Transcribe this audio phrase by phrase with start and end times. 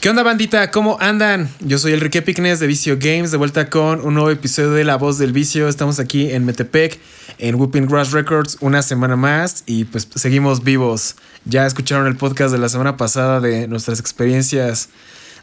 [0.00, 0.70] ¿Qué onda, bandita?
[0.70, 1.48] ¿Cómo andan?
[1.60, 4.96] Yo soy Enrique Picnes de Vicio Games, de vuelta con un nuevo episodio de La
[4.96, 5.68] Voz del Vicio.
[5.68, 6.98] Estamos aquí en Metepec,
[7.38, 11.16] en Whooping Grass Records, una semana más y pues seguimos vivos.
[11.44, 14.90] Ya escucharon el podcast de la semana pasada de nuestras experiencias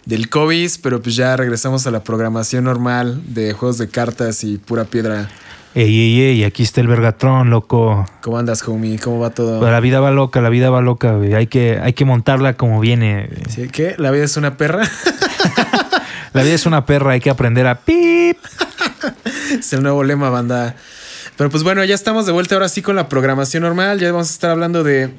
[0.05, 4.57] del COVID, pero pues ya regresamos a la programación normal de juegos de cartas y
[4.57, 5.29] pura piedra.
[5.73, 8.05] Ey, ey, ey, aquí está el Vergatrón, loco.
[8.21, 8.99] ¿Cómo andas, homie?
[8.99, 9.61] ¿Cómo va todo?
[9.69, 11.33] La vida va loca, la vida va loca, güey.
[11.33, 13.29] Hay que, hay que montarla como viene.
[13.31, 13.43] güey.
[13.49, 13.69] ¿Sí?
[13.71, 13.95] ¿Qué?
[13.97, 14.83] ¿La vida es una perra?
[16.33, 18.37] La vida es una perra, hay que aprender a pip.
[19.59, 20.75] es el nuevo lema, banda.
[21.37, 23.99] Pero pues bueno, ya estamos de vuelta ahora sí con la programación normal.
[23.99, 25.09] Ya vamos a estar hablando de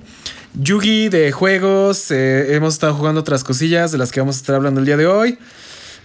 [0.54, 2.10] Yugi, de juegos.
[2.10, 4.96] eh, hemos estado jugando otras cosillas de las que vamos a estar hablando el día
[4.96, 5.38] de hoy.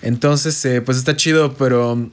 [0.01, 2.09] Entonces, eh, pues está chido, pero...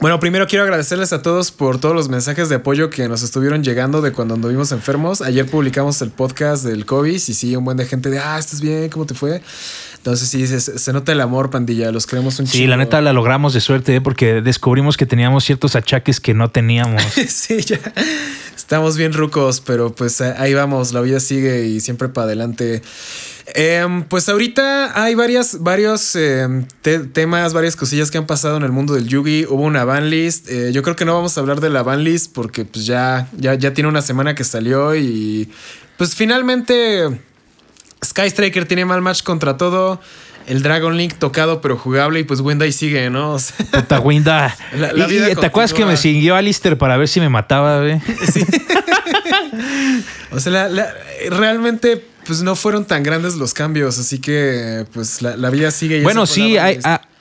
[0.00, 3.64] Bueno, primero quiero agradecerles a todos por todos los mensajes de apoyo que nos estuvieron
[3.64, 5.20] llegando de cuando anduvimos enfermos.
[5.22, 8.60] Ayer publicamos el podcast del COVID y sí, un buen de gente de, ah, estás
[8.60, 9.42] bien, ¿cómo te fue?
[9.96, 12.70] Entonces sí, se, se nota el amor, pandilla, los queremos un Sí, chingo.
[12.70, 14.00] la neta la logramos de suerte, ¿eh?
[14.00, 17.02] porque descubrimos que teníamos ciertos achaques que no teníamos.
[17.28, 17.80] sí, ya
[18.68, 22.82] estamos bien rucos, pero pues eh, ahí vamos, la vida sigue y siempre para adelante.
[23.54, 28.64] Em, pues ahorita hay varias, varios em, te- temas, varias cosillas que han pasado en
[28.64, 29.46] el mundo del Yugi.
[29.48, 30.50] Hubo una banlist.
[30.50, 33.54] eh, yo creo que no vamos a hablar de la banlist porque pues ya, ya,
[33.54, 35.50] ya tiene una semana que salió y
[35.96, 37.22] pues finalmente
[38.04, 39.98] Sky Striker tiene mal match contra todo.
[40.48, 43.32] El Dragon Link tocado pero jugable y pues Wendai sigue, ¿no?
[43.34, 43.54] O sea,
[44.00, 44.56] Puta.
[44.72, 47.28] La- la Y- vida y ¿Te acuerdas que me siguió Alistair para ver si me
[47.28, 48.00] mataba, güey?
[50.30, 50.92] O sea, la- la-
[51.30, 55.98] realmente pues no fueron tan grandes los cambios, así que pues la, la vida sigue.
[55.98, 56.78] y Bueno, sí, hay-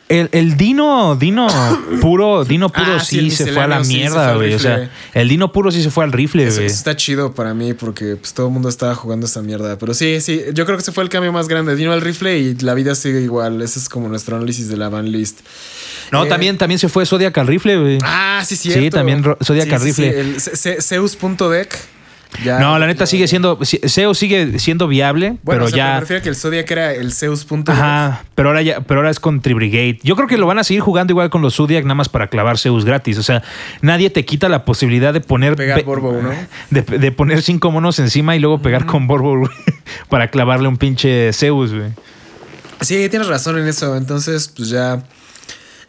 [0.10, 1.48] el, el Dino, Dino
[2.02, 4.54] puro, Dino puro Ah, sí, sí, se fue a la sí mierda, güey.
[4.54, 6.66] O sea, el Dino puro sí se fue al rifle, güey.
[6.66, 9.78] eso está chido para mí porque pues todo el mundo estaba jugando esa mierda.
[9.78, 11.76] Pero sí, sí, yo creo que ese fue el cambio más grande.
[11.76, 13.62] Dino al rifle y la vida sigue igual.
[13.62, 15.42] Ese es como nuestro análisis de la van list.
[16.12, 18.00] No, Eh, también, también se fue Zodiac al rifle, güey.
[18.02, 18.82] Ah, sí, cierto.
[18.82, 20.20] Sí, también Zodiac al rifle.
[20.20, 20.36] el
[20.82, 21.97] Zeus.deck.
[22.44, 23.58] Ya- no, la neta ya- sigue siendo.
[23.64, 25.94] Zeus sigue siendo viable, Bueno, pero o sea, ya.
[25.96, 27.70] Me refiero a que el Zodiac era el Zeus.deck.
[27.70, 30.00] Ajá, pero ahora ya, pero ahora es con Tribrigate.
[30.04, 32.28] Yo creo que lo van a seguir jugando igual con los Zodiac, nada más para
[32.28, 33.18] clavar Zeus gratis.
[33.18, 33.44] O sea,
[33.82, 35.56] nadie te quita la posibilidad de poner.
[35.56, 36.32] Pegar Borbo, ¿no?
[36.70, 39.52] De, de poner cinco monos encima y luego pegar con Borbo güey,
[40.10, 41.92] para clavarle un pinche Zeus, güey.
[42.82, 43.96] Sí, tienes razón en eso.
[43.96, 45.02] Entonces, pues ya.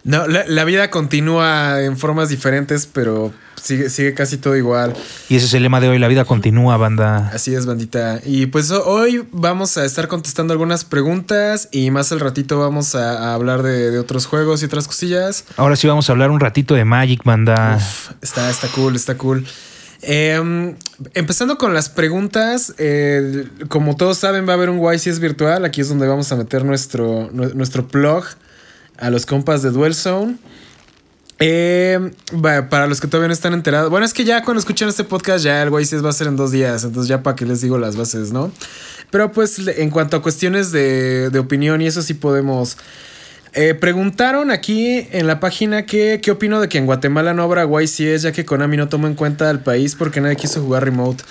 [0.08, 3.30] No, la, la vida continúa en formas diferentes, pero
[3.62, 4.94] sigue, sigue casi todo igual.
[5.28, 7.28] Y ese es el lema de hoy: la vida continúa, banda.
[7.34, 8.20] Así es, bandita.
[8.24, 12.94] Y pues ho- hoy vamos a estar contestando algunas preguntas y más al ratito vamos
[12.94, 15.44] a, a hablar de, de otros juegos y otras cosillas.
[15.58, 17.74] Ahora sí vamos a hablar un ratito de Magic, banda.
[17.76, 19.44] Uf, está, está cool, está cool.
[20.00, 20.74] Em,
[21.14, 25.64] empezando con las preguntas, eh, como todos saben, va a haber un YCS virtual.
[25.66, 28.24] Aquí es donde vamos a meter nuestro, nu- nuestro plug
[28.98, 30.36] a los compas de Duel Zone.
[31.40, 35.04] Va, para los que todavía no están enterados, bueno, es que ya cuando escuchen este
[35.04, 36.84] podcast, ya el YCS va a ser en dos días.
[36.84, 38.52] Entonces, ya para que les digo las bases, ¿no?
[39.10, 42.76] Pero pues, en cuanto a cuestiones de, de opinión y eso sí podemos.
[43.54, 47.64] Eh, preguntaron aquí en la página que, qué opino de que en Guatemala no habrá
[47.64, 51.24] YCS ya que Konami no tomó en cuenta al país porque nadie quiso jugar remote.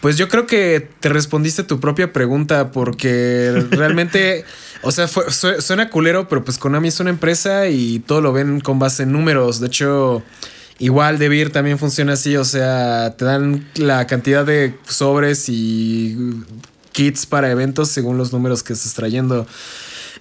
[0.00, 4.44] Pues yo creo que te respondiste tu propia pregunta porque realmente,
[4.82, 8.32] o sea, fue- su- suena culero, pero pues Konami es una empresa y todo lo
[8.32, 9.60] ven con base en números.
[9.60, 10.22] De hecho,
[10.78, 16.16] igual DeVir también funciona así, o sea, te dan la cantidad de sobres y
[16.92, 19.46] kits para eventos según los números que estés trayendo.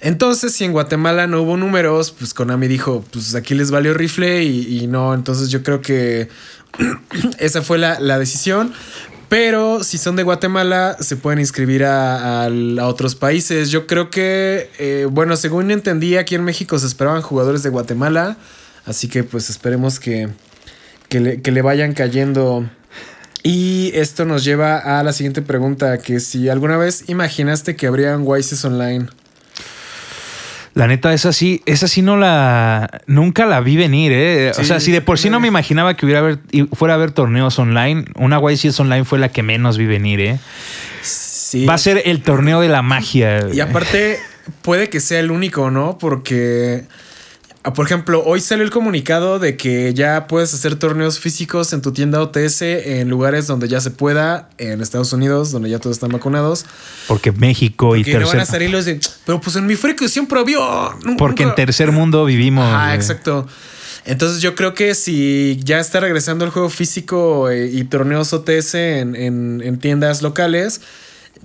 [0.02, 4.44] Entonces, si en Guatemala no hubo números, pues Konami dijo, pues aquí les valió rifle
[4.44, 5.14] y, y no.
[5.14, 6.28] Entonces yo creo que
[7.40, 8.74] esa fue la, la decisión.
[9.30, 13.72] Pero si son de Guatemala, se pueden inscribir a, a- a otros países.
[13.72, 18.38] Yo creo que, eh, bueno, según entendí, aquí en México se esperaban jugadores de Guatemala.
[18.86, 20.30] Así que pues esperemos que,
[21.10, 22.70] que, le, que le vayan cayendo.
[23.42, 28.16] Y esto nos lleva a la siguiente pregunta, que si alguna vez imaginaste que habría
[28.18, 29.08] un YCS online.
[30.76, 33.02] La neta, esa sí, esa sí no la.
[33.08, 34.52] Nunca la vi venir, ¿eh?
[34.52, 36.40] o sea, si de por sí no me imaginaba que hubiera haber,
[36.74, 40.40] fuera a haber torneos online, una YCS online fue la que menos vi venir, ¿eh?
[41.02, 41.66] Sí.
[41.66, 43.48] Va a ser el torneo de la magia.
[43.54, 44.20] Y aparte,
[44.64, 45.98] puede que sea el único, ¿no?
[45.98, 46.84] Porque,
[47.74, 51.92] por ejemplo, hoy salió el comunicado de que ya puedes hacer torneos físicos en tu
[51.94, 56.12] tienda OTS en lugares donde ya se pueda, en Estados Unidos, donde ya todos están
[56.12, 56.66] vacunados.
[57.08, 58.48] Porque México y Que no van a tercer.
[58.48, 60.62] salir los de, pero pues en mi frecu siempre vio.
[61.18, 62.66] Porque en tercer mundo vivimos.
[62.68, 62.96] Ah, eh.
[62.96, 63.48] exacto.
[64.06, 68.76] Entonces yo creo que si ya está regresando el juego físico eh, y torneos OTS
[68.76, 70.82] en, en- en tiendas locales,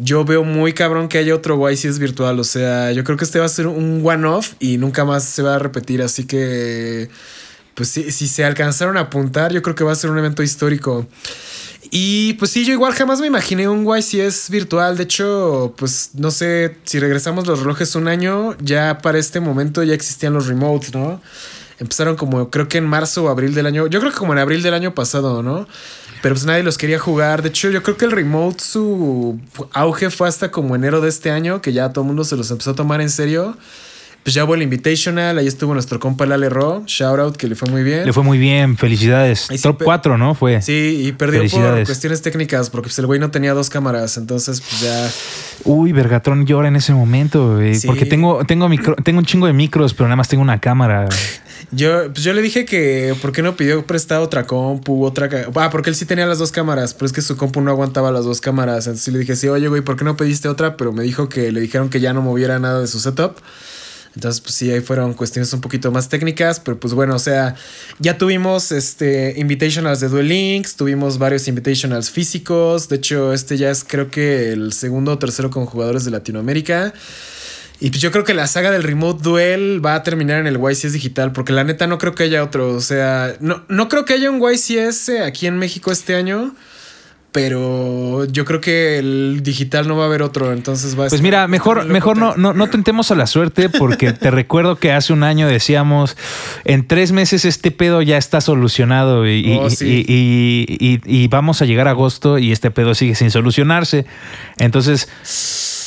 [0.01, 2.41] yo veo muy cabrón que haya otro YCS virtual.
[2.41, 5.43] O sea, yo creo que este va a ser un one-off y nunca más se
[5.43, 6.03] va a repetir.
[6.03, 7.11] Así que,
[7.75, 10.43] pues si, si se alcanzaron a apuntar, yo creo que va a ser un evento
[10.43, 11.07] histórico.
[11.91, 14.97] Y pues sí, yo igual jamás me imaginé un YCS virtual.
[14.97, 19.83] De hecho, pues no sé, si regresamos los relojes un año, ya para este momento
[19.83, 21.21] ya existían los remotes, ¿no?
[21.81, 23.87] Empezaron como creo que en marzo o abril del año.
[23.89, 25.67] Yo creo que como en abril del año pasado, ¿no?
[26.23, 27.43] Pero pues nadie los quería jugar.
[27.43, 29.39] De hecho, yo creo que el remote, su
[29.73, 32.51] auge fue hasta como enero de este año, que ya todo el mundo se los
[32.51, 33.57] empezó a tomar en serio.
[34.23, 37.55] Pues ya hubo el Invitational, ahí estuvo nuestro compa Lale Ro, shout out, que le
[37.55, 38.05] fue muy bien.
[38.05, 39.47] Le fue muy bien, felicidades.
[39.49, 40.35] Sí Top pe- 4, ¿no?
[40.35, 40.61] Fue.
[40.61, 44.61] Sí, y perdió por cuestiones técnicas, porque pues, el güey no tenía dos cámaras, entonces
[44.61, 45.11] pues ya...
[45.65, 47.75] Uy, Vergatron llora en ese momento, güey.
[47.75, 47.87] Sí.
[47.87, 51.09] Porque tengo, tengo, micro- tengo un chingo de micros, pero nada más tengo una cámara.
[51.73, 55.31] Yo, pues yo le dije que por qué no pidió prestado otra compu, otra...
[55.55, 58.13] Ah, porque él sí tenía las dos cámaras, pero es que su compu no aguantaba
[58.13, 58.87] las dos cámaras.
[58.87, 60.77] Entonces le dije, sí, oye, güey, ¿por qué no pediste otra?
[60.77, 63.37] Pero me dijo que le dijeron que ya no moviera nada de su setup.
[64.15, 67.55] Entonces, pues sí, ahí fueron cuestiones un poquito más técnicas, pero pues bueno, o sea,
[68.01, 73.71] ya tuvimos este invitationals de Duel Links, tuvimos varios invitationals físicos, de hecho, este ya
[73.71, 76.93] es creo que el segundo o tercero con jugadores de Latinoamérica.
[77.83, 80.59] Y pues yo creo que la saga del Remote Duel va a terminar en el
[80.59, 84.05] YCS digital, porque la neta no creo que haya otro, o sea, no, no creo
[84.05, 86.55] que haya un YCS aquí en México este año.
[87.33, 91.13] Pero yo creo que el digital no va a haber otro, entonces va a Pues
[91.15, 94.91] estar- mira, mejor, mejor no, no, no tentemos a la suerte porque te recuerdo que
[94.91, 96.17] hace un año decíamos,
[96.65, 101.29] en tres meses este pedo ya está solucionado y, y- Oh, y- y- y- y
[101.29, 104.07] vamos a llegar a agosto y este pedo sigue sin solucionarse.
[104.59, 105.09] Entonces,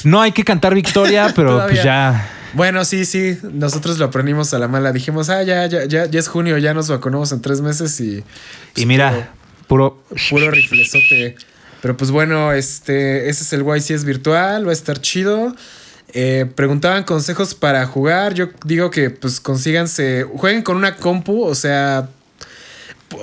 [0.06, 2.30] no hay que cantar victoria, pero pues ya...
[2.54, 4.92] Bueno, sí, sí, nosotros lo aprendimos a la mala.
[4.92, 8.24] Dijimos, ah, ya, ya, ya, ya es junio, ya nos vacunamos en tres meses y.
[8.75, 9.31] Y mira,
[9.68, 10.04] puro...
[10.30, 11.36] Puro riflezote.
[11.81, 15.54] Pero pues bueno, este, ese es el YCS virtual, va a estar chido.
[16.13, 18.33] Eh, preguntaban consejos para jugar.
[18.36, 22.07] Yo digo que pues consíganse, jueguen con una compu, o sea,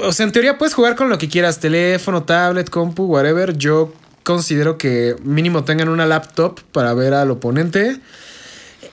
[0.03, 3.57] o sea, en teoría puedes jugar con lo que quieras, teléfono, tablet, compu, whatever.
[3.57, 3.93] Yo
[4.25, 7.99] considero que mínimo tengan una laptop para ver al oponente.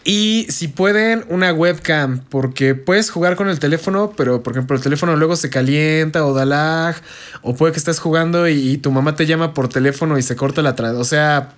[0.09, 4.81] Y si pueden, una webcam, porque puedes jugar con el teléfono, pero por ejemplo el
[4.81, 6.95] teléfono luego se calienta o da lag,
[7.41, 10.61] o puede que estés jugando y, tu mamá te llama por teléfono y se corta
[10.61, 10.75] la.
[10.95, 11.55] O sea,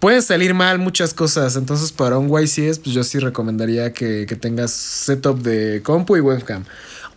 [0.00, 1.54] pueden salir mal muchas cosas.
[1.54, 6.20] Entonces, para un YCS, pues yo sí recomendaría que, que tengas setup de compu y
[6.20, 6.64] webcam.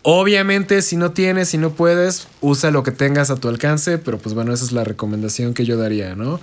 [0.04, 4.20] Obviamente, si no tienes, si no puedes, usa lo que tengas a tu alcance, pero
[4.20, 6.40] pues bueno, esa es la recomendación que yo daría, ¿no?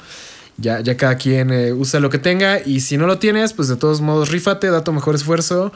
[0.59, 3.69] Ya, ya cada quien eh, usa lo que tenga y si no lo tienes, pues
[3.69, 5.73] de todos modos rífate, da tu mejor esfuerzo,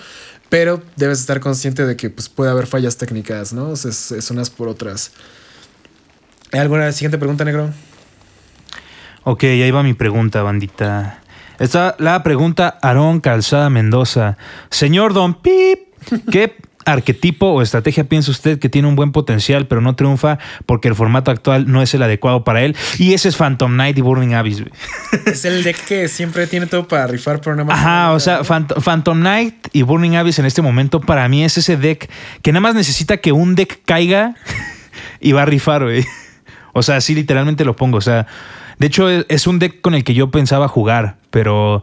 [0.49, 3.73] pero debes estar consciente de que pues, puede haber fallas técnicas, ¿no?
[3.73, 5.13] Es, es unas por otras.
[6.53, 7.71] ¿Hay ¿Alguna siguiente pregunta, negro?
[9.25, 11.23] Ok, ahí va mi pregunta, bandita.
[11.61, 14.37] Está la pregunta Aarón Calzada Mendoza.
[14.69, 15.79] Señor Don Pip,
[16.33, 20.89] ¿qué arquetipo o estrategia piensa usted que tiene un buen potencial pero no triunfa porque
[20.89, 22.77] el formato actual no es el adecuado para él?
[22.99, 24.63] Y ese es Phantom Knight y Burning Abyss.
[25.27, 27.79] Es el deck que siempre tiene todo para rifar, pero nada más.
[27.79, 31.57] Ajá, o sea, Phant- Phantom Knight y Burning Abyss en este momento para mí es
[31.59, 32.11] ese deck
[32.43, 34.35] que nada más necesita que un deck caiga
[35.21, 36.05] y va a rifar, güey.
[36.73, 37.99] O sea, así literalmente lo pongo.
[37.99, 38.27] O sea,
[38.79, 41.83] de hecho es un deck con el que yo pensaba jugar, pero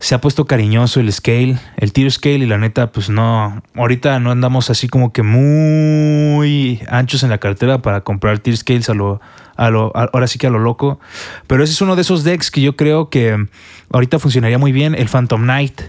[0.00, 4.18] se ha puesto cariñoso el scale, el tier scale y la neta, pues no, ahorita
[4.18, 8.94] no andamos así como que muy anchos en la cartera para comprar tier scales a
[8.94, 9.20] lo,
[9.56, 10.98] a lo, ahora sí que a lo loco.
[11.46, 13.46] Pero ese es uno de esos decks que yo creo que
[13.92, 15.82] ahorita funcionaría muy bien, el Phantom Knight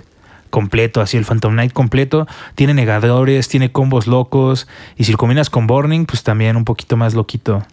[0.50, 5.50] completo, así el Phantom Knight completo, tiene negadores, tiene combos locos y si lo combinas
[5.50, 7.64] con Burning, pues también un poquito más loquito.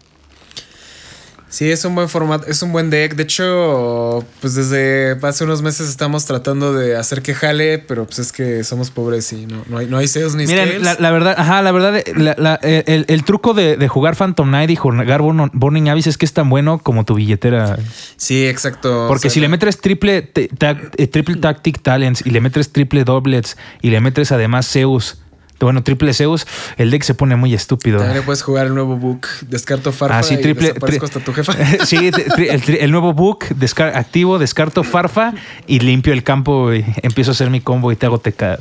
[1.50, 3.14] Sí, es un buen formato, es un buen deck.
[3.16, 8.18] De hecho, pues desde hace unos meses estamos tratando de hacer que jale, pero pues
[8.18, 10.82] es que somos pobres y no, no hay, no hay sales ni Miren, scales.
[10.82, 14.46] la, la verdad, ajá, la verdad, la- la- el, el truco de, de jugar Phantom
[14.48, 17.78] Knight y jugar Burn- Burning Abyss es que es tan bueno como tu billetera.
[18.16, 19.06] Sí, exacto.
[19.08, 23.04] Porque O sea, si le metes triple, eh, triple Tactic Talents y le metes triple
[23.04, 25.18] Doublets y le metes además Zeus,
[25.60, 26.46] bueno, triple Zeus,
[26.76, 27.98] el deck se pone muy estúpido.
[27.98, 29.26] También puedes jugar el nuevo book.
[29.48, 31.52] Descarto Farfa Ah, sí, triple- tri- hasta tu jefa.
[31.86, 35.34] sí, tri- el, tri- el nuevo book descar- activo, descarto Farfa
[35.66, 38.58] y limpio el campo y empiezo a hacer mi combo y te hago TK.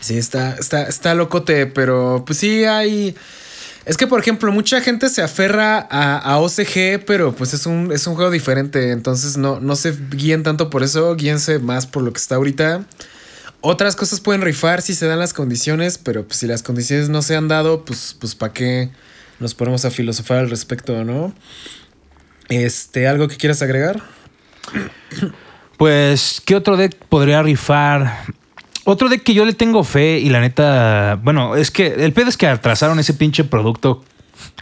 [0.00, 3.16] Sí, está, está, está locote, pero pues sí hay.
[3.86, 7.92] Es que, por ejemplo, mucha gente se aferra a, a OCG, pero pues es un,
[7.92, 8.90] es un juego diferente.
[8.90, 12.82] Entonces no, no se guíen tanto por eso, guíense más por lo que está ahorita.
[13.60, 17.22] Otras cosas pueden rifar si se dan las condiciones, pero pues si las condiciones no
[17.22, 18.90] se han dado, pues, pues para qué
[19.40, 21.34] nos ponemos a filosofar al respecto, ¿no?
[22.48, 24.02] Este, ¿algo que quieras agregar?
[25.76, 28.24] Pues, ¿qué otro deck podría rifar?
[28.84, 32.28] Otro deck que yo le tengo fe y la neta, bueno, es que el pedo
[32.28, 34.04] es que atrasaron ese pinche producto.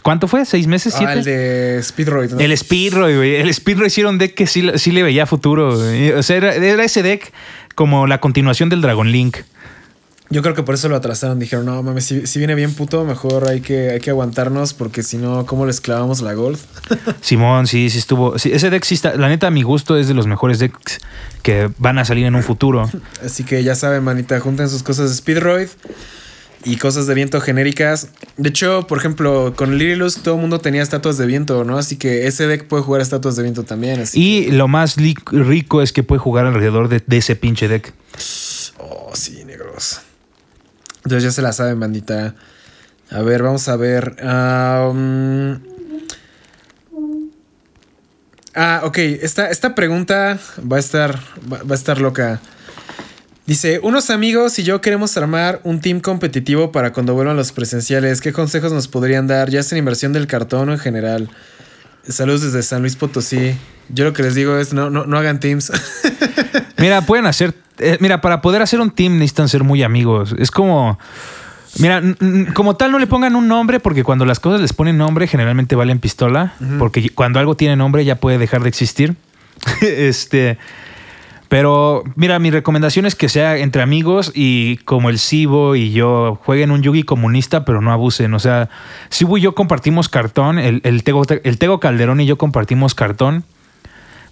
[0.01, 0.45] ¿Cuánto fue?
[0.45, 0.93] ¿Seis meses?
[0.95, 1.11] ¿Siete?
[1.11, 2.39] Ah, el de Speedroid, ¿no?
[2.39, 3.35] El Speedroy, güey.
[3.35, 3.49] El
[3.97, 5.69] era un deck que sí, sí le veía futuro.
[6.17, 7.31] O sea, era, era ese deck
[7.75, 9.37] como la continuación del Dragon Link.
[10.31, 11.37] Yo creo que por eso lo atrasaron.
[11.37, 15.03] Dijeron, no mames, si, si viene bien puto, mejor hay que, hay que aguantarnos porque
[15.03, 16.57] si no, ¿cómo les clavamos la gold?
[17.21, 18.39] Simón, sí, sí estuvo.
[18.39, 19.15] sí, ese deck sí está.
[19.15, 20.99] La neta, a mi gusto, es de los mejores decks
[21.43, 22.89] que van a salir en un futuro.
[23.23, 25.67] Así que ya saben, manita, junten sus cosas de Speedroid
[26.65, 28.09] y cosas de viento genéricas.
[28.37, 31.77] De hecho, por ejemplo, con Lirilus todo el mundo tenía estatuas de viento, ¿no?
[31.77, 34.01] Así que ese deck puede jugar estatuas de viento también.
[34.01, 37.93] Así Y lo más rico es que puede jugar alrededor de, de ese pinche deck.
[38.79, 40.01] Oh, sí, negros.
[40.97, 42.35] Entonces ya se la saben, bandita.
[43.11, 44.15] A ver, vamos a ver.
[44.23, 45.59] Ah, um,
[48.55, 48.97] ah, ok.
[48.97, 51.19] Esta, esta pregunta va a estar.
[51.51, 52.41] Va, va a estar loca.
[53.45, 58.19] Dice: Unos amigos y yo queremos armar un team competitivo para cuando vuelvan los presenciales.
[58.19, 59.49] ¿Qué consejos nos podrían dar?
[59.51, 61.29] Ya sea en inversión del cartón o en general.
[62.07, 63.55] Saludos desde San Luis Potosí.
[63.89, 65.71] Yo lo que les digo es: no, no, no hagan teams.
[66.77, 67.53] Mira, pueden hacer.
[67.77, 70.35] eh, mira, para poder hacer un team necesitan ser muy amigos.
[70.39, 70.97] Es como.
[71.77, 72.01] Mira,
[72.53, 75.75] como tal no le pongan un nombre porque cuando las cosas les ponen nombre generalmente
[75.75, 76.53] valen pistola.
[76.79, 79.15] Porque cuando algo tiene nombre ya puede dejar de existir.
[79.81, 80.57] este.
[81.47, 86.39] Pero mira, mi recomendación es que sea entre amigos y como el Sibo y yo
[86.43, 88.33] jueguen un Yugi comunista, pero no abusen.
[88.33, 88.69] O sea,
[89.09, 93.43] Sibo y yo compartimos cartón, el, el, Tego, el Tego Calderón y yo compartimos cartón,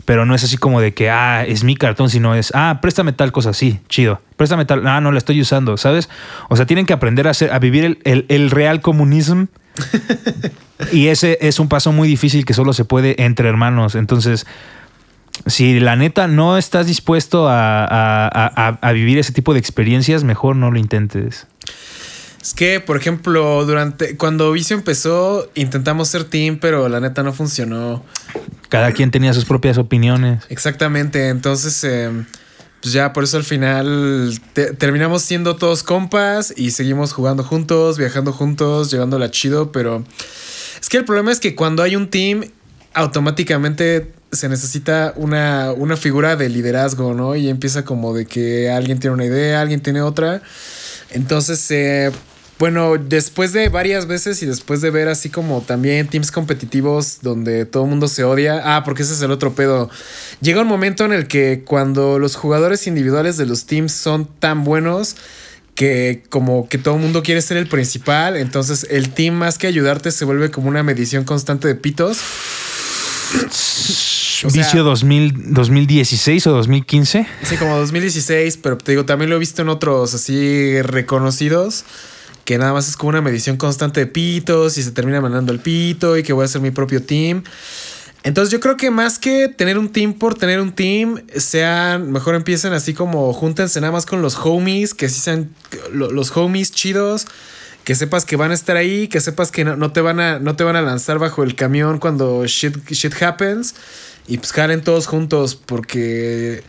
[0.06, 3.14] pero no es así como de que, ah, es mi cartón, sino es, ah, préstame
[3.14, 4.20] tal cosa, sí, chido.
[4.36, 6.10] Préstame tal, ah, no la estoy usando, ¿sabes?
[6.50, 9.48] O sea, tienen que aprender a, hacer, a vivir el, el, el real comunismo.
[10.92, 13.96] y ese es un paso muy difícil que solo se puede entre hermanos.
[13.96, 14.46] Entonces,
[15.48, 18.28] si la neta no estás dispuesto a, a-
[18.68, 21.48] a- a vivir ese tipo de experiencias, mejor no lo intentes.
[22.42, 27.32] Es que, por ejemplo, durante cuando Vicio empezó, intentamos ser team, pero la neta no
[27.32, 28.04] funcionó.
[28.70, 30.44] Cada quien tenía sus propias opiniones.
[30.50, 31.30] Exactamente.
[31.30, 32.10] Entonces, eh,
[32.82, 37.98] pues ya por eso al final te- terminamos siendo todos compas y seguimos jugando juntos,
[37.98, 39.72] viajando juntos, llevándola chido.
[39.72, 40.04] Pero
[40.82, 42.44] es que el problema es que cuando hay un team,
[42.94, 47.36] automáticamente se necesita una, una figura de liderazgo, ¿no?
[47.36, 50.42] Y empieza como de que alguien tiene una idea, alguien tiene otra.
[51.12, 52.12] Entonces, eh,
[52.60, 57.66] bueno, después de varias veces y después de ver así como también teams competitivos donde
[57.66, 59.90] todo el mundo se odia, ah, porque ese es el otro pedo.
[60.40, 64.64] Llega un momento en el que cuando los jugadores individuales de los teams son tan
[64.64, 65.16] buenos
[65.76, 69.68] que como que todo el mundo quiere ser el principal, entonces el team más que
[69.68, 72.20] ayudarte se vuelve como una medición constante de pitos.
[74.46, 77.28] O sea- Vicio 2000, 2016 o 2015.
[77.44, 81.86] Sí, como 2016, pero te digo, también lo he visto en otros así reconocidos,
[82.46, 85.60] que nada más es como una medición constante de pitos y se termina mandando el
[85.60, 87.44] pito y que voy a hacer mi propio team.
[88.24, 92.36] Entonces yo creo que más que tener un team por tener un team, sean, mejor
[92.36, 95.50] empiecen así como júntense nada más con los homies, que sí sean
[95.92, 97.28] lo- los homies chidos,
[97.84, 100.40] que sepas que van a estar ahí, que sepas que no, no te van a,
[100.40, 103.76] no te van a lanzar bajo el camión cuando shit, shit happens.
[104.28, 106.64] Y pues jalen todos juntos porque...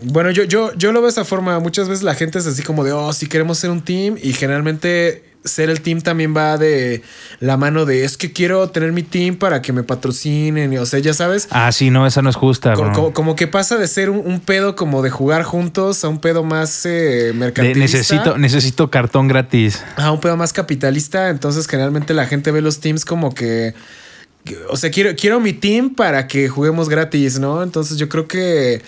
[0.00, 1.58] Bueno, yo, yo, yo lo veo de esa forma.
[1.58, 4.16] Muchas veces la gente es así como de, oh, si queremos ser un team.
[4.22, 7.02] Y generalmente ser el team también va de
[7.40, 10.72] la mano de, es que quiero tener mi team para que me patrocinen.
[10.72, 11.48] Y, o sea, ya sabes.
[11.50, 12.74] Ah, sí, no, esa no es justa.
[12.74, 13.12] co-.
[13.12, 16.44] Como, que pasa de ser un, un pedo como de jugar juntos a un pedo
[16.44, 17.98] más eh, De- mercantilista.
[17.98, 19.82] necesito, necesito cartón gratis.
[19.96, 21.28] a un pedo más capitalista.
[21.30, 23.74] Entonces, generalmente la gente ve los teams como que
[24.68, 27.62] o sea, quiero, quiero mi team para que juguemos gratis, ¿no?
[27.62, 28.82] Entonces yo creo que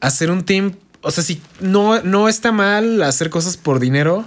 [0.00, 4.24] hacer un team, o sea, si no, no está mal hacer cosas por dinero,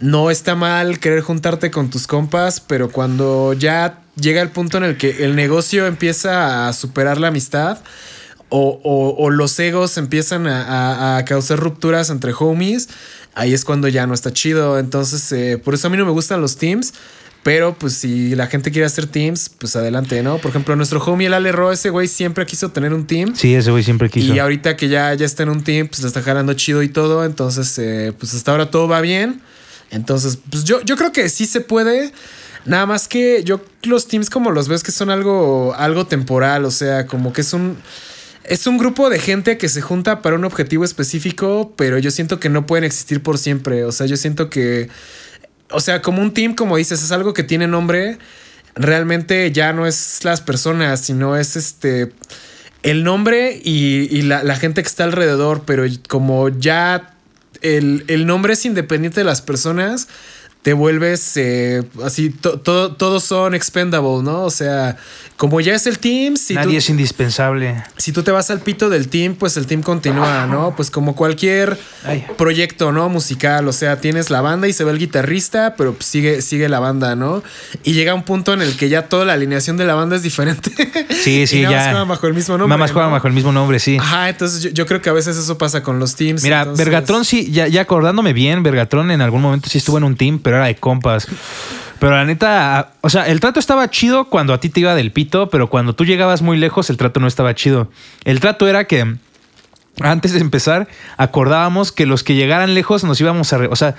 [0.00, 4.84] no está mal querer juntarte con tus compas, pero cuando ya llega el punto en
[4.84, 7.78] el que el negocio empieza a superar la amistad,
[8.48, 12.88] o, los egos empiezan a, causar rupturas entre homies,
[13.34, 14.78] ahí es cuando ya no está chido.
[14.78, 16.94] Entonces, eh, por eso a mí no me gustan los teams.
[17.46, 20.38] Pero pues si la gente quiere hacer teams, pues adelante, ¿no?
[20.38, 23.36] Por ejemplo, nuestro homie el Ale Ro, ese güey siempre quiso tener un team.
[23.36, 24.34] Sí, ese güey siempre quiso.
[24.34, 26.88] Y ahorita que ya, ya está en un team, pues le está jalando chido y
[26.88, 27.24] todo.
[27.24, 29.42] Entonces, eh, pues hasta ahora todo va bien.
[29.92, 32.12] Entonces, pues yo, yo creo que sí se puede.
[32.64, 36.64] Nada más que yo los teams como los ves que son algo, algo temporal.
[36.64, 37.76] O sea, como que es un...
[38.42, 42.40] Es un grupo de gente que se junta para un objetivo específico, pero yo siento
[42.40, 43.84] que no pueden existir por siempre.
[43.84, 44.88] O sea, yo siento que
[45.70, 48.18] o sea, como un team, como dices, es algo que tiene nombre.
[48.74, 52.12] Realmente ya no es las personas, sino es este
[52.82, 55.64] el nombre y, la, gente que está alrededor.
[55.66, 57.14] Pero como ya
[57.62, 60.08] el, el nombre es independiente de las personas,
[60.66, 64.42] te vuelves eh, así, todos son expendable, ¿no?
[64.42, 64.96] O sea,
[65.36, 67.84] como ya es el team, si nadie es indispensable.
[67.96, 70.74] Si tú te vas al pito del team, pues el team continúa, ¿no?
[70.74, 71.78] Pues como cualquier
[72.36, 73.08] proyecto, ¿no?
[73.08, 76.80] Musical, o sea, tienes la banda y se ve el guitarrista, pero sigue, sigue la
[76.80, 77.44] banda, ¿no?
[77.84, 80.22] Y llega un punto en el que ya toda la alineación de la banda es
[80.24, 80.72] diferente.
[81.10, 81.76] Sí, sí, y nada ya.
[81.76, 82.68] Más juegan bajo el mismo nombre.
[82.70, 83.98] Nada más juegan bajo el mismo nombre, sí.
[84.00, 86.42] Ajá, entonces yo, creo que a veces eso pasa con los teams.
[86.42, 90.16] Mira, Vergatron sí, ya, ya acordándome bien, Vergatron en algún momento sí estuvo en un
[90.16, 91.28] team, pero de compas.
[91.98, 95.12] Pero la neta, o sea, el trato estaba chido cuando a ti te iba del
[95.12, 97.90] pito, pero cuando tú llegabas muy lejos, el trato no estaba chido.
[98.24, 99.16] El trato era que
[100.00, 103.58] antes de empezar, acordábamos que los que llegaran lejos nos íbamos a.
[103.70, 103.94] o sea,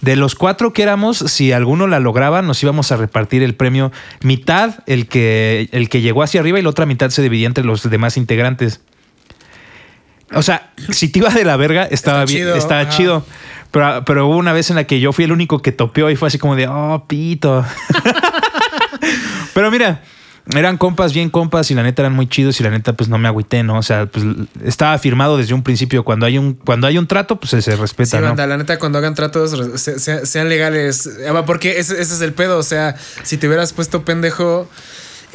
[0.00, 3.92] de los cuatro que éramos, si alguno la lograba, nos íbamos a repartir el premio.
[4.20, 7.64] Mitad el que, el que llegó hacia arriba y la otra mitad se dividía entre
[7.64, 8.80] los demás integrantes.
[10.34, 13.24] O sea, si te iba de la verga, estaba bien, estaba chido.
[13.72, 16.28] Pero, hubo una vez en la que yo fui el único que topeó y fue
[16.28, 17.64] así como de, oh, pito.
[19.54, 20.02] pero mira,
[20.54, 23.16] eran compas, bien compas, y la neta eran muy chidos, y la neta, pues no
[23.16, 23.78] me agüité, ¿no?
[23.78, 24.26] O sea, pues
[24.62, 26.04] estaba firmado desde un principio.
[26.04, 28.18] Cuando hay un, cuando hay un trato, pues se, respeta.
[28.18, 31.08] Sí, la neta, cuando hagan tratos, sean legales.
[31.46, 32.58] Porque ese, ese es el pedo.
[32.58, 34.68] O sea, si te hubieras puesto pendejo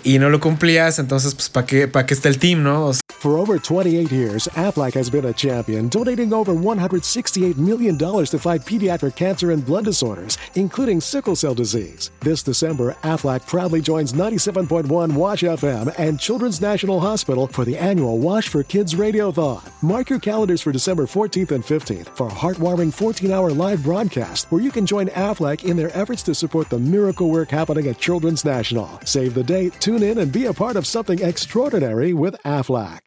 [0.03, 2.91] y no lo cumplías, entonces, pues, ¿para qué, qué está el team, no?
[3.19, 8.61] For over 28 years, Aflac has been a champion, donating over $168 million to fight
[8.61, 12.11] pediatric cancer and blood disorders, including sickle cell disease.
[12.21, 18.19] This December, Aflac proudly joins 97.1 Wash FM and Children's National Hospital for the annual
[18.19, 19.67] Wash for Kids Radiothon.
[19.81, 24.61] Mark your calendars for December 14th and 15th for a heartwarming 14-hour live broadcast where
[24.61, 28.45] you can join Aflac in their efforts to support the miracle work happening at Children's
[28.45, 28.99] National.
[29.05, 33.06] Save the date, tune in, and be a part of something extraordinary with Aflac.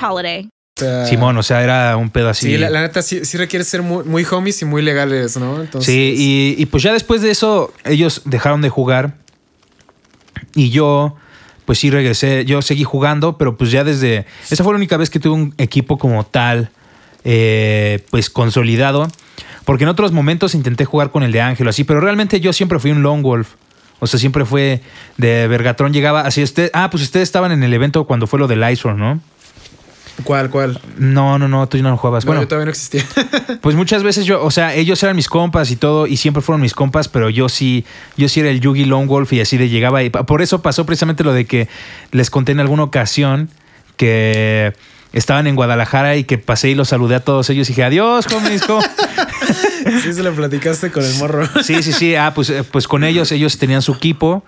[0.00, 0.48] holiday.
[1.08, 2.46] Simón, o sea, era un pedo así.
[2.46, 5.60] Sí, la, neta sí, requiere ser muy, muy, homies y muy legales, ¿no?
[5.60, 5.92] Entonces...
[5.92, 9.14] Sí, y, pues ya después de eso, ellos dejaron de jugar.
[10.54, 11.16] Y yo,
[11.66, 12.44] pues sí regresé.
[12.44, 14.26] Yo seguí jugando, pero pues ya desde.
[14.50, 16.70] Esa fue la única vez que tuve un equipo como tal,
[17.24, 19.08] eh, pues consolidado.
[19.64, 22.78] Porque en otros momentos intenté jugar con el de Ángel, así, pero realmente yo siempre
[22.78, 23.54] fui un Long Wolf.
[24.00, 24.80] O sea, siempre fue
[25.16, 26.42] de Vergatron llegaba así.
[26.42, 29.20] Usted, ah, pues ustedes estaban en el evento cuando fue lo de Lysol, ¿no?
[30.24, 30.80] ¿Cuál, cuál?
[30.98, 32.24] No, no, no, tú no lo jugabas.
[32.24, 33.02] bueno, yo todavía no existía.
[33.60, 36.60] pues muchas veces yo, o sea, ellos eran mis compas y todo, y siempre fueron
[36.60, 37.84] mis compas, pero yo sí,
[38.16, 40.02] yo sí era el Yugi Lone Wolf y así de llegaba.
[40.02, 41.68] Y por eso pasó precisamente lo de que
[42.10, 43.48] les conté en alguna ocasión
[43.96, 44.74] que
[45.12, 48.26] estaban en Guadalajara y que pasé y los saludé a todos ellos y dije, adiós,
[48.32, 48.62] homies.
[50.02, 51.48] sí, se lo platicaste con el morro.
[51.62, 52.14] sí, sí, sí.
[52.14, 54.44] Ah, pues, eh, pues con ellos, ellos tenían su equipo.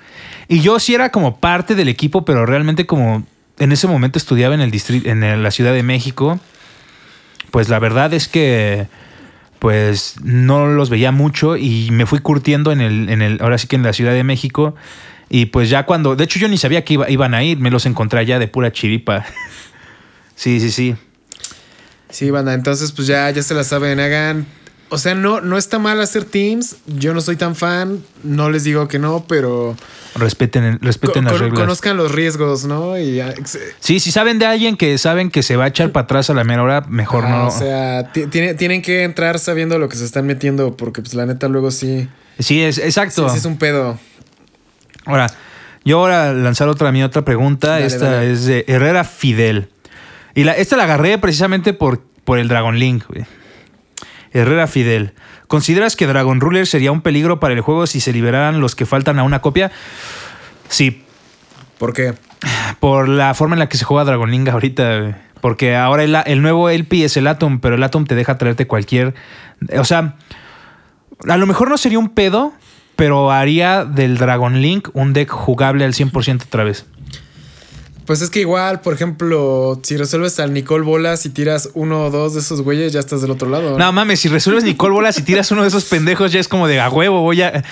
[0.48, 3.24] Y yo sí era como parte del equipo, pero realmente como
[3.58, 6.40] en ese momento estudiaba en el distrito, en la Ciudad de México,
[7.50, 8.88] pues la verdad es que
[9.64, 13.66] pues no los veía mucho y me fui curtiendo en el, en el, ahora sí
[13.66, 14.74] que en la Ciudad de México.
[15.30, 17.86] Y pues ya cuando, de hecho yo ni sabía que iban a ir, me los
[17.86, 19.24] encontré allá de pura chiripa.
[20.36, 20.96] sí, sí, sí.
[22.10, 24.46] Sí, banda, entonces pues ya, ya se la saben, hagan
[24.90, 26.76] O sea, no, no está mal hacer teams.
[26.86, 28.02] Yo no soy tan fan.
[28.22, 29.76] No les digo que no, pero.
[30.14, 31.58] Respeten, respeten las reglas.
[31.58, 32.96] conozcan los riesgos, ¿no?
[32.96, 33.34] Y ya,
[33.80, 36.34] Sí, si saben de alguien que saben que se va a echar para atrás a
[36.34, 37.46] la mera hora, mejor ajá, no.
[37.48, 41.14] O sea, ti- tiene- tienen que entrar sabiendo lo que se están metiendo, porque, pues,
[41.14, 42.08] la neta, luego sí.
[42.38, 43.28] sí, es Sí, exacto.
[43.28, 43.98] sí es un pedo.
[45.06, 45.26] Ahora,
[45.84, 47.68] yo ahora lanzar otra mi otra pregunta.
[47.70, 48.32] Dale, esta dale.
[48.32, 49.68] es de Herrera Fidel.
[50.36, 53.24] Y la, esta la agarré precisamente por, por el Dragon Link, güey.
[54.34, 55.14] Herrera Fidel.
[55.46, 58.84] ¿Consideras que Dragon Ruler sería un peligro para el juego si se liberaran los que
[58.84, 59.72] faltan a una copia?
[60.68, 61.04] Sí,
[61.78, 62.14] ¿Por qué?
[62.80, 65.18] por la forma en la que se juega Dragon Link ahorita.
[65.40, 68.66] Porque ahora el, el nuevo LP es el Atom, pero el Atom te deja traerte
[68.66, 69.14] cualquier.
[69.78, 70.16] O sea,
[71.28, 72.52] a lo mejor no sería un pedo,
[72.96, 76.86] pero haría del Dragon Link un deck jugable al 100% otra vez.
[78.06, 82.10] Pues es que igual, por ejemplo, si resuelves al Nicole Bolas y tiras uno o
[82.10, 83.78] dos de esos güeyes, ya estás del otro lado.
[83.78, 86.68] No mames, si resuelves Nicole Bolas y tiras uno de esos pendejos, ya es como
[86.68, 87.64] de a huevo, voy a.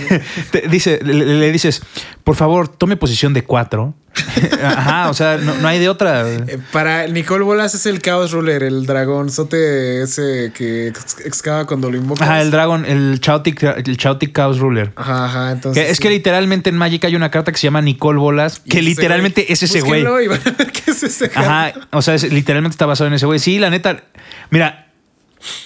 [0.52, 1.82] Te dice, le, le dices,
[2.22, 3.94] por favor, tome posición de cuatro.
[4.64, 6.28] Ajá, o sea, no, no hay de otra.
[6.28, 11.66] Eh, Para Nicole Bolas es el Chaos Ruler, el dragón sote ese que ex- excava
[11.66, 12.28] cuando lo invocas.
[12.28, 14.92] Ajá, el Dragon, el Chaotic, el Chaotic Chaos Ruler.
[14.96, 15.84] Ajá, ajá, entonces.
[15.84, 18.82] Que es que literalmente en Magic hay una carta que se llama Nicole Bolas, que
[18.82, 19.52] literalmente güey.
[19.52, 20.02] es ese güey.
[20.02, 23.08] Búsquenlo y van a ver qué es ese Ajá, o sea, es- literalmente está basado
[23.08, 23.38] en ese güey.
[23.38, 24.02] Sí, la neta.
[24.50, 24.88] Mira,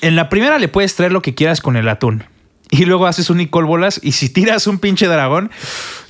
[0.03, 2.25] en la primera le puedes traer lo que quieras con el atún.
[2.77, 5.49] Y luego haces un Nicole Bolas y si tiras un pinche dragón,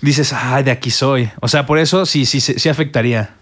[0.01, 1.31] dices, ay, de aquí soy.
[1.41, 3.35] O sea, por eso sí, sí, sí, sí afectaría.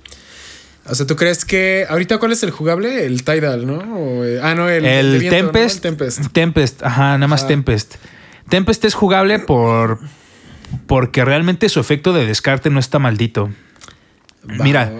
[0.86, 1.86] O sea, ¿tú crees que.
[1.88, 3.06] Ahorita, ¿cuál es el jugable?
[3.06, 3.78] El Tidal, ¿no?
[3.78, 5.52] O, eh, ah, no, el, El, de viento, ¿no?
[5.52, 6.32] Tempest, El Tempest.
[6.32, 7.48] Tempest, ajá, nada más Ajá.
[7.48, 7.94] Tempest.
[8.48, 10.00] Tempest es jugable por
[10.88, 13.50] porque realmente su efecto de descarte no está maldito.
[14.42, 14.90] Mira,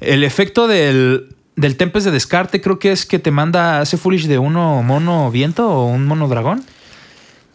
[0.00, 4.26] el efecto del, del Tempest de descarte creo que es que te manda, hace foolish
[4.26, 6.62] de uno mono viento o un mono dragón.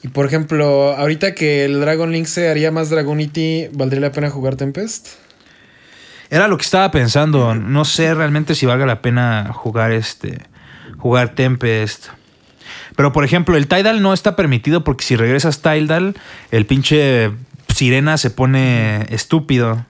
[0.04, 4.30] Y por ejemplo, ahorita que el Dragon Link se haría más Dragonity, ¿valdría la pena
[4.30, 5.10] jugar Tempest?
[6.32, 7.54] Era lo que estaba pensando.
[7.54, 10.40] No sé realmente si valga la pena jugar este.
[10.98, 12.08] Jugar Tempest.
[12.96, 16.16] Pero por ejemplo, el Tidal no está permitido porque si regresas Tidal,
[16.52, 17.32] el pinche
[17.74, 19.86] sirena se pone estúpido.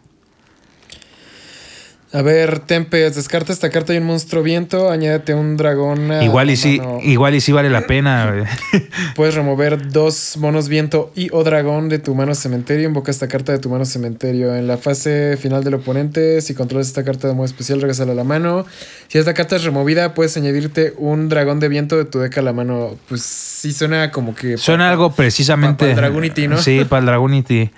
[2.13, 6.11] A ver, Tempest, descarta esta carta y un monstruo viento, añádete un dragón.
[6.11, 8.45] a Igual y sí, igual y sí vale la pena.
[9.15, 12.85] Puedes remover dos monos viento y o dragón de tu mano cementerio.
[12.85, 14.53] Invoca esta carta de tu mano cementerio.
[14.57, 18.15] En la fase final del oponente, si controlas esta carta de modo especial, regresala a
[18.15, 18.65] la mano.
[19.07, 22.41] Si esta carta es removida, puedes añadirte un dragón de viento de tu deck a
[22.41, 22.97] la mano.
[23.07, 24.57] Pues sí suena como que.
[24.57, 25.75] Suena algo precisamente.
[25.77, 26.57] Pa- pa' el Dragonity, ¿no?
[26.57, 27.71] Sí, para el Dragonity.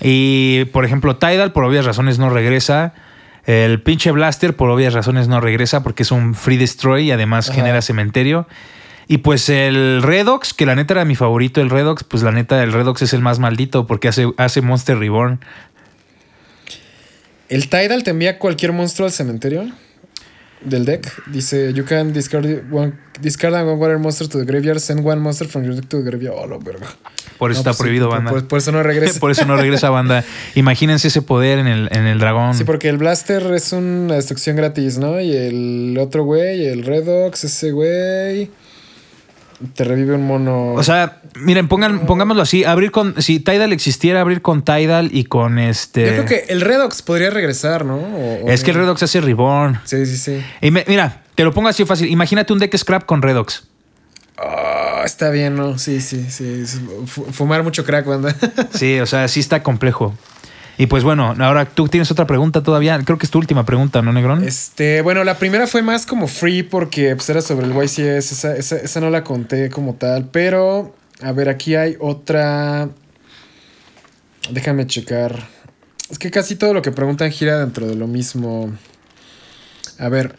[0.00, 2.94] Y por ejemplo, Tidal, por obvias razones, no regresa.
[3.50, 7.48] El pinche Blaster, por obvias razones, no regresa porque es un free destroy y además
[7.48, 7.56] Ajá.
[7.56, 8.46] genera cementerio.
[9.08, 12.62] Y pues el Redox, que la neta era mi favorito, el Redox, pues la neta,
[12.62, 15.40] el Redox es el más maldito porque hace, hace Monster Reborn.
[17.48, 19.68] El Tidal te envía cualquier monstruo al cementerio
[20.62, 21.10] del deck.
[21.26, 25.46] Dice: You can discard one, discard one water monster to the graveyard, send one monster
[25.48, 26.52] from your deck to the graveyard.
[26.52, 26.86] Oh, verga.
[27.38, 28.30] Por eso No, está pues prohibido, banda.
[28.30, 29.18] Por, por eso no regresa.
[29.20, 30.24] Por eso no regresa banda.
[30.54, 32.54] Imagínense ese poder en el, en el dragón.
[32.54, 35.20] Sí, porque el Blaster es una destrucción gratis, ¿no?
[35.20, 38.50] Y el otro güey, el Redox, ese güey.
[39.74, 40.72] Te revive un mono.
[40.72, 45.24] O sea, miren, pongan, pongámoslo así, abrir con, si Tidal existiera, abrir con Tidal y
[45.24, 46.06] con este...
[46.06, 47.96] Yo creo que el Redox podría regresar, ¿no?
[47.96, 48.78] O- o Es que el.
[48.78, 49.78] Redox hace Reborn.
[49.84, 50.42] Sí, sí, sí.
[50.62, 52.08] Y me- mira, te lo pongo así fácil.
[52.08, 53.64] Imagínate un deck scrap con Redox.
[54.38, 55.78] Ah, está bien, ¿no?
[55.78, 56.64] Sí, sí, sí.
[57.06, 58.34] Fumar mucho crack, banda.
[58.72, 60.14] Sí, o sea, sí está complejo.
[60.80, 62.98] Y pues bueno, ahora tú tienes otra pregunta todavía.
[63.04, 64.42] Creo que es tu última pregunta, ¿no, Negrón?
[64.42, 68.32] Este, bueno, la primera fue más como free porque pues, era sobre el YCS.
[68.32, 70.30] Esa, esa, esa no la conté como tal.
[70.32, 72.88] Pero, a ver, aquí hay otra.
[74.50, 75.46] Déjame checar.
[76.08, 78.72] Es que casi todo lo que preguntan gira dentro de lo mismo.
[79.98, 80.34] A ver.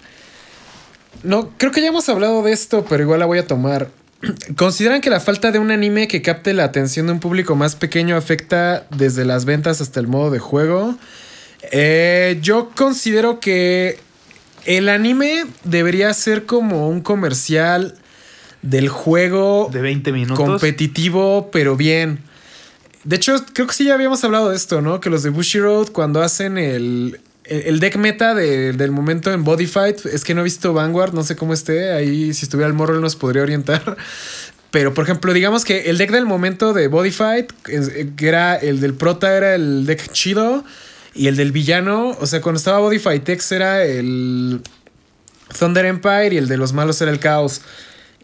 [1.22, 3.90] No, creo que ya hemos hablado de esto, pero igual la voy a tomar.
[4.56, 7.76] ¿Consideran que la falta de un anime que capte la atención de un público más
[7.76, 10.96] pequeño afecta desde las ventas hasta el modo de juego?
[11.72, 14.00] Eh, yo considero que
[14.66, 17.96] el anime debería ser como un comercial
[18.62, 20.38] del juego De 20 minutos.
[20.38, 22.20] competitivo, pero bien.
[23.04, 25.00] De hecho, creo que sí ya habíamos hablado de esto, ¿no?
[25.00, 29.66] Que los de Bushiroad, cuando hacen el, el deck meta de- del momento en Body
[29.68, 31.92] Fight, es que no he visto Vanguard, no sé cómo esté.
[31.94, 33.98] Ahí, si estuviera el morro, nos podría orientar.
[34.72, 38.80] Pero, por ejemplo, digamos que el deck del momento de Body Fight, que era el
[38.80, 40.64] del prota, era el deck chido.
[41.14, 44.62] Y el del villano, o sea, cuando estaba Body Fight X era el
[45.60, 47.62] Thunder Empire y el de los malos era el Caos.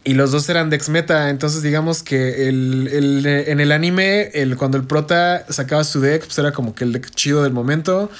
[0.04, 1.28] Y los dos eran Dex Meta.
[1.28, 6.24] Entonces, digamos que el, el- en el anime, el, cuando el prota sacaba su deck,
[6.24, 8.10] pues era como que el deck chido del momento.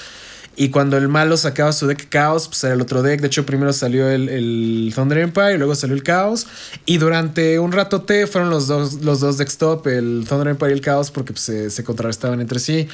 [0.55, 3.21] Y cuando el malo sacaba su deck Chaos, pues era el otro deck.
[3.21, 6.47] De hecho, primero salió el, el Thunder Empire luego salió el Chaos.
[6.85, 10.71] Y durante un rato T fueron los dos, los dos decks top, el Thunder Empire
[10.71, 12.87] y el Chaos, porque pues, se, contrarrestaban entre sí.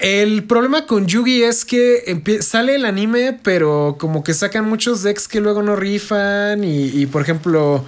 [0.00, 5.28] El problema con Yugi es que sale el anime, pero como que sacan muchos decks
[5.28, 6.62] que luego no rifan.
[6.62, 7.84] Y, y, por ejemplo,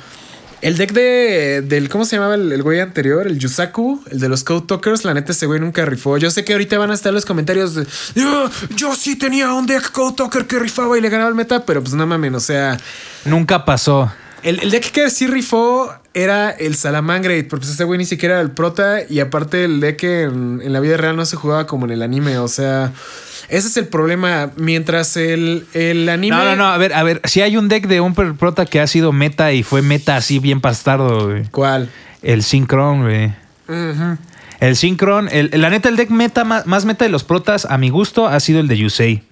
[0.63, 1.89] el deck de, del.
[1.89, 3.27] ¿Cómo se llamaba el, el güey anterior?
[3.27, 5.05] El Yusaku, el de los Code Talkers.
[5.05, 6.17] La neta, ese güey nunca rifó.
[6.19, 7.87] Yo sé que ahorita van a estar los comentarios de.
[8.19, 11.65] "Ah, yo sí tenía un deck Code Talker que rifaba y le ganaba el meta,
[11.65, 12.79] pero pues no mamen, o sea.
[13.25, 14.13] Nunca pasó.
[14.43, 18.43] El, el deck que sí rifó era el Salamangreat, porque ese güey ni siquiera era
[18.43, 19.01] el prota.
[19.09, 22.03] Y aparte, el deck en, en la vida real no se jugaba como en el
[22.03, 22.39] anime.
[22.39, 22.93] O sea,
[23.49, 24.51] ese es el problema.
[24.57, 26.37] Mientras el, el anime.
[26.37, 26.67] No, no, no.
[26.67, 27.21] A ver, a ver.
[27.25, 30.39] Si hay un deck de un prota que ha sido meta y fue meta así
[30.39, 31.45] bien pastardo, güey.
[31.51, 31.91] ¿Cuál?
[32.23, 33.33] El Synchron, güey.
[34.61, 35.29] El Synchron.
[35.31, 38.27] El, la neta, el deck meta más, más meta de los protas, a mi gusto,
[38.27, 39.23] ha sido el de Yusei.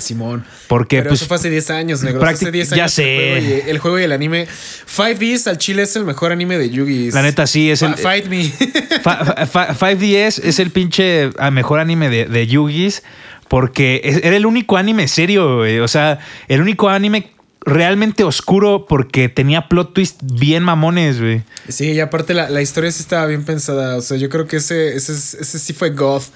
[0.00, 0.44] Simón.
[0.66, 2.24] Porque, Pero pues, eso fue hace 10 años, negro.
[2.24, 3.36] Hace 10 ya años sé.
[3.36, 4.46] El juego, y, el juego y el anime.
[4.86, 7.10] 5Ds al chile es el mejor anime de Yugi.
[7.10, 8.44] La neta, sí, es el- Fight Me.
[9.02, 13.02] Fa- 5DS es el pinche ah, mejor anime de, de Yugis
[13.50, 15.80] porque era el único anime serio, güey.
[15.80, 17.32] O sea, el único anime
[17.62, 21.42] realmente oscuro porque tenía plot twist bien mamones, güey.
[21.68, 23.96] Sí, y aparte la, la historia sí estaba bien pensada.
[23.96, 26.26] O sea, yo creo que ese, ese, ese sí fue goth.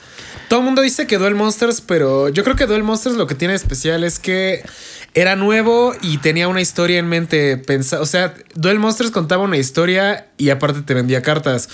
[0.49, 3.37] Todo el mundo dice que Duel Monsters, pero yo creo que Duel Monsters lo que
[3.37, 4.65] tiene especial es que
[5.15, 8.03] era nuevo y tenía una historia en mente pensada.
[8.03, 11.69] O sea, Duel Monsters contaba una historia y aparte te vendía cartas.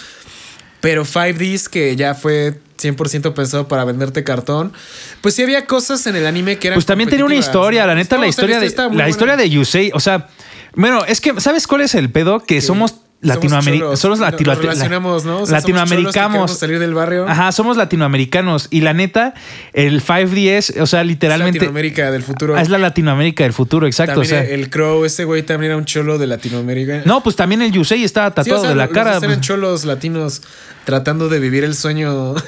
[0.80, 4.72] Pero 5Ds, que ya fue 100% pensado para venderte cartón,
[5.20, 6.76] pues sí había cosas en el anime que eran.
[6.76, 9.08] Pues también tenía una historia, la neta, No, la historia de la buena.
[9.08, 10.28] historia de Yusei, o sea,
[10.74, 12.40] bueno, es que ¿sabes cuál es el pedo?
[12.40, 15.40] Que somos latinoamericanos, somos Nos latino- relacionamos, ¿no?
[15.42, 16.56] O sea, latinoamericanos.
[16.58, 17.28] salir del barrio.
[17.28, 19.34] Ajá, somos latinoamericanos y la neta,
[19.72, 22.56] el 5DS, o sea, Es literalmente Latinoamérica del futuro.
[22.56, 25.72] Ah, es la Latinoamérica del futuro, exacto, También o sea, el Crow, ese güey también
[25.72, 27.02] era un cholo de Latinoamérica.
[27.04, 29.10] No, pues también el Yusei estaba Sí, tatuado o sea, de la los cara.
[29.18, 29.40] eran pues.
[29.40, 30.42] cholos latinos
[30.84, 32.34] tratando de vivir el sueño.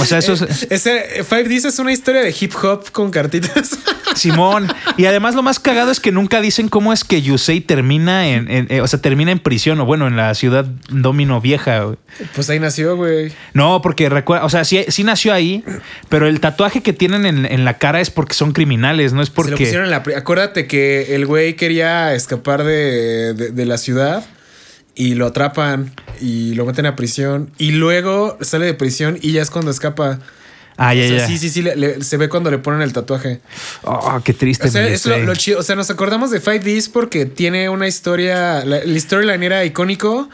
[0.00, 3.78] o sea, eso es Ese 5Ds es una historia de hip hop con cartitas.
[4.14, 4.66] Simón.
[4.96, 8.50] Y además lo más cagado es que nunca dicen cómo es que Yusei termina en,
[8.50, 11.80] en- eh, o sea, termina en prisión o bueno, en la ciudad Domino Vieja.
[11.80, 11.96] güey.
[12.34, 13.32] pues ahí nació, güey.
[13.52, 15.62] No, porque recuerda, o sea, sí, sí nació ahí,
[16.08, 19.28] pero el tatuaje que tienen en, en la cara es porque son criminales, no es
[19.28, 19.56] Se lo porque...
[19.64, 20.02] pusieron en la.
[20.16, 24.24] Acuérdate que el güey quería escapar de, de- de la ciudad
[24.96, 29.42] y lo atrapan y lo meten a prisión y luego sale de prisión y ya
[29.42, 30.18] es cuando escapa.
[30.78, 31.26] Ah, ya, O sea, ya.
[31.26, 33.40] Sí, sí, sí, le- le- se ve cuando le ponen el tatuaje.
[33.84, 34.68] Oh, qué triste.
[34.68, 35.60] O sea, es lo, chido.
[35.60, 38.62] O sea, nos acordamos de 5Ds porque tiene una historia.
[38.64, 40.28] La, storyline era icónico.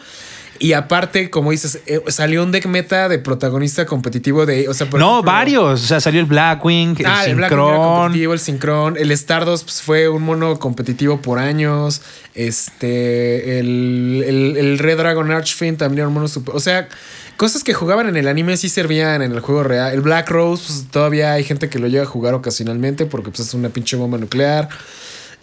[0.62, 4.68] Y aparte, como dices, eh, salió un deck meta de protagonista competitivo de.
[4.68, 5.83] O sea, por no, ejemplo- varios.
[5.83, 8.96] O sea, salió el Blackwing, el Ah, el Black Widow era competitivo, el Syncron.
[8.96, 12.01] El Stardust pues, fue un mono competitivo por años.
[12.35, 13.59] Este.
[13.59, 16.55] El, el, el Red Dragon Archfiend también era un mono super.
[16.55, 16.88] O sea,
[17.37, 19.92] cosas que jugaban en el anime sí servían en el juego real.
[19.92, 23.40] El Black Rose, pues todavía hay gente que lo llega a jugar ocasionalmente porque pues,
[23.48, 24.68] es una pinche bomba nuclear.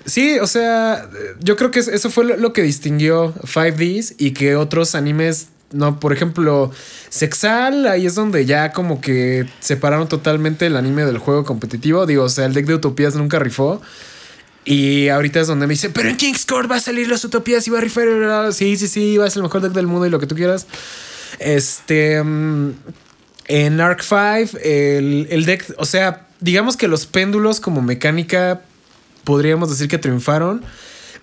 [0.06, 1.10] Sí, o sea,
[1.40, 6.14] yo creo que eso fue lo, que distinguió 5Ds y que otros animes, no, por
[6.14, 6.72] ejemplo,
[7.10, 12.06] Sexal, ahí es donde ya como que separaron totalmente el anime del juego competitivo.
[12.06, 13.82] Digo, o sea, el deck de Utopías nunca rifó.
[14.66, 17.68] Y ahorita es donde me dice, pero en King's Court va a salir las Utopías
[17.68, 18.54] y va a rifar.
[18.54, 20.36] Sí, sí, sí, va a ser el mejor deck del mundo y lo que tú
[20.36, 20.68] quieras.
[21.40, 22.22] Este.
[22.24, 22.74] mm,
[23.50, 28.62] en Arc 5, el, el deck, o sea, digamos que los péndulos como mecánica
[29.24, 30.64] podríamos decir que triunfaron.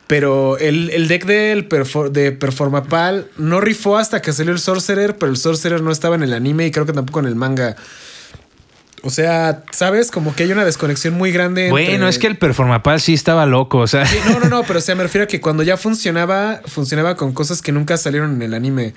[0.06, 5.16] Pero el, el deck del perfor- de Performapal no rifó hasta que salió el Sorcerer,
[5.16, 7.74] pero el Sorcerer no estaba en el anime y creo que tampoco en el manga.
[9.02, 10.10] O sea, ¿sabes?
[10.12, 11.70] Como que hay una desconexión muy grande.
[11.70, 13.78] Bueno, entre- es que el Performapal sí estaba loco.
[13.78, 15.76] O sea, Sí, no, no, no, pero o sea, me refiero a que cuando ya
[15.76, 18.94] funcionaba, funcionaba con cosas que nunca salieron en el anime.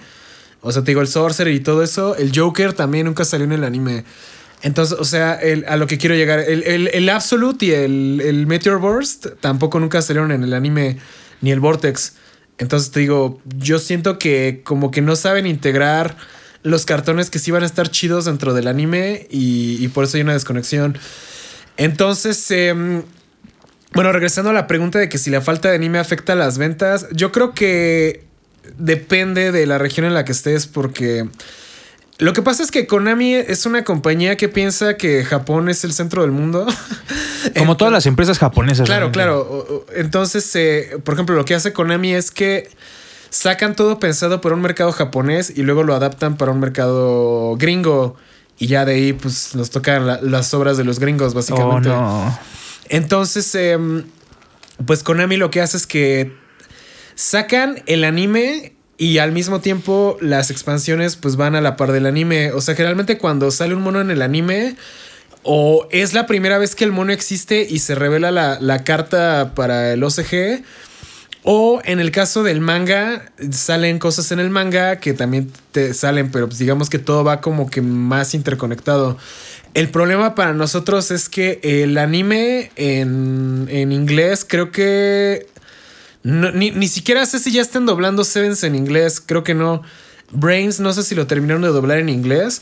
[0.62, 3.54] O sea, te digo, el Sorcerer y todo eso, el Joker también nunca salió en
[3.54, 4.04] el anime.
[4.62, 8.46] Entonces, o sea, el- a lo que quiero llegar, el, el- el Absolute y el,
[8.48, 10.98] Meteor Burst tampoco nunca salieron en el anime,
[11.42, 12.14] ni el Vortex.
[12.58, 16.18] Entonces te digo, yo siento que como que no saben integrar
[16.62, 20.18] los cartones que sí van a estar chidos dentro del anime y, y por eso
[20.18, 20.98] hay una desconexión.
[21.78, 23.04] Entonces, em,
[23.94, 27.08] bueno, regresando a la pregunta de que si la falta de anime afecta las ventas,
[27.14, 28.26] yo creo que
[28.78, 31.28] depende de la región en la que estés porque
[32.20, 35.94] Lo que pasa es que Konami es una compañía que piensa que Japón es el
[35.94, 36.68] centro del mundo.
[37.58, 38.86] Como todas las empresas japonesas.
[38.86, 39.18] Claro, realmente.
[39.18, 39.86] claro.
[39.96, 42.70] Entonces, eh, por ejemplo, lo que hace Konami es que
[43.30, 48.16] sacan todo pensado para un mercado japonés y luego lo adaptan para un mercado gringo.
[48.58, 51.88] Y ya de ahí, pues, nos tocan la- las obras de los gringos, Oh, básicamente.
[51.88, 52.38] no.
[52.90, 54.04] Entonces, em,
[54.86, 56.34] pues Konami lo que hace es que
[57.16, 62.06] sacan el anime y al mismo tiempo las expansiones pues van a la par del
[62.06, 62.52] anime.
[62.52, 64.76] O sea, generalmente cuando sale un mono en el anime
[65.42, 69.54] o es la primera vez que el mono existe y se revela la, la carta
[69.56, 70.64] para el OCG.
[71.44, 76.30] O en el caso del manga, salen cosas en el manga que también te salen,
[76.30, 79.18] pero pues digamos que todo va como que más interconectado.
[79.74, 85.48] El problema para nosotros es que el anime en, en inglés creo que...
[86.24, 89.82] no- ni, ni siquiera sé si ya están doblando Sevens en inglés, creo que no.
[90.32, 92.62] Brains, no sé si lo terminaron de doblar en inglés.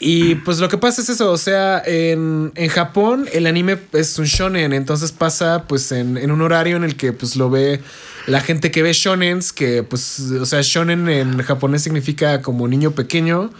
[0.00, 4.18] Y pues lo que pasa es eso, o sea, en, en Japón el anime es
[4.18, 7.80] un shonen, entonces pasa pues en, en un horario en el que pues lo ve
[8.26, 12.92] la gente que ve shonens, que pues, o sea, shonen en japonés significa como niño
[12.92, 13.50] pequeño.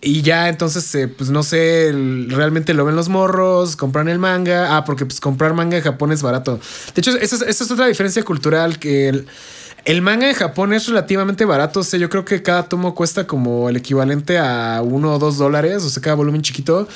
[0.00, 1.90] Y ya entonces, eh, pues no sé,
[2.28, 4.76] realmente lo ven los morros, compran el manga.
[4.76, 6.60] Ah, porque pues comprar manga en Japón es barato.
[6.94, 9.26] De hecho, esa es, esa es otra diferencia cultural, que el,
[9.86, 11.80] el manga en Japón es relativamente barato.
[11.80, 15.38] O sea, yo creo que cada tomo cuesta como el equivalente a uno o dos
[15.38, 16.86] dólares, o sea, cada volumen chiquito.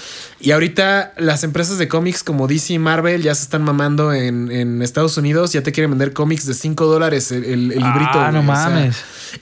[0.41, 4.51] Y ahorita las empresas de cómics como DC y Marvel ya se están mamando en,
[4.51, 8.11] en Estados Unidos, ya te quieren vender cómics de 5 dólares el, el- el librito.
[8.21, 8.97] Ah, no güey, o sea, mames.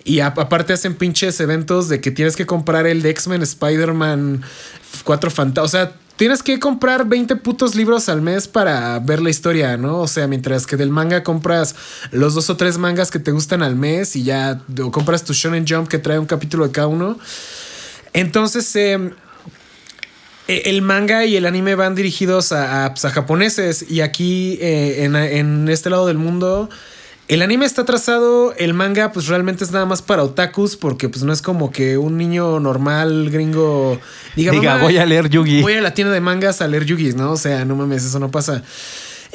[0.04, 4.42] y a- aparte hacen pinches eventos de que tienes que comprar el de X-Men, Spider-Man,
[5.04, 5.64] Cuatro Fantasmas.
[5.64, 10.00] O sea, tienes que comprar 20 putos libros al mes para ver la historia, ¿no?
[10.00, 11.76] O sea, mientras que del manga compras
[12.10, 15.32] los dos o tres mangas que te gustan al mes y ya o compras tu
[15.32, 17.18] Shonen Jump que trae un capítulo de cada uno.
[18.12, 19.12] Entonces, em,
[20.48, 25.14] e- el manga y el anime van dirigidos a, a, japoneses y aquí eh, en,
[25.14, 26.68] en este lado del mundo
[27.28, 31.22] el anime está trazado, el manga pues realmente es nada más para otakus porque pues
[31.24, 34.00] no es como que un niño normal gringo
[34.34, 35.60] diga, Diga, "Mamá, voy a leer Yugi.
[35.60, 37.32] Voy a la tienda de mangas a leer Yugis, ¿no?
[37.32, 38.62] O sea, no mames, eso no pasa.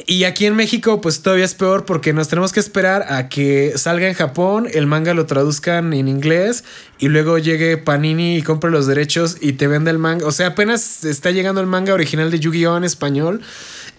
[0.07, 3.73] Y aquí en México, pues todavía es peor porque nos tenemos que esperar a que
[3.75, 6.63] salga en Japón, el manga lo traduzcan en inglés
[6.97, 10.25] y luego llegue Panini y compre los derechos y te vende el manga.
[10.25, 12.75] O sea, apenas está llegando el manga original de Yu-Gi-Oh!
[12.77, 13.41] en español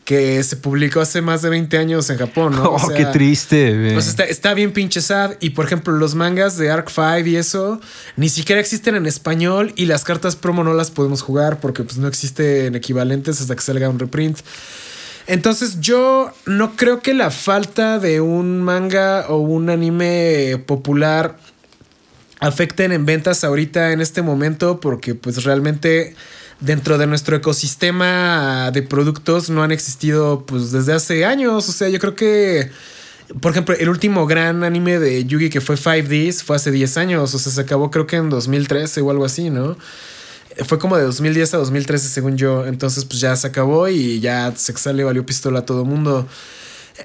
[0.05, 2.65] que se publicó hace más de 20 años en Japón, ¿no?
[2.71, 3.75] O Oh, sea, qué triste.
[3.75, 3.97] güey.
[3.97, 5.33] o sea, está, está bien pinche sad.
[5.41, 7.81] Y por ejemplo, los mangas de Arc 5 y eso
[8.17, 11.97] ni siquiera existen en español y las cartas promo no las podemos jugar porque pues
[11.97, 14.39] no existen equivalentes hasta que salga un reprint.
[15.27, 21.39] Entonces yo no creo que la falta de un manga o un anime popular
[22.41, 26.15] afecten en ventas ahorita en este momento porque pues realmente
[26.65, 31.69] dentro de nuestro ecosistema de productos no han existido pues desde hace años.
[31.69, 32.71] O sea, yo creo que,
[33.41, 37.35] por ejemplo, el último gran anime de Yugi que fue 5Ds fue hace 10 años.
[37.35, 39.77] O sea, se acabó creo que en 2013 o algo así, ¿no?
[40.67, 42.67] Fue como de 2010 a 2013 según yo.
[42.67, 46.27] Entonces pues ya se acabó y ya Sexal le valió pistola a todo mundo.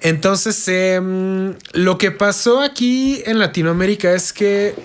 [0.02, 4.76] Entonces, em, lo que pasó aquí en Latinoamérica es que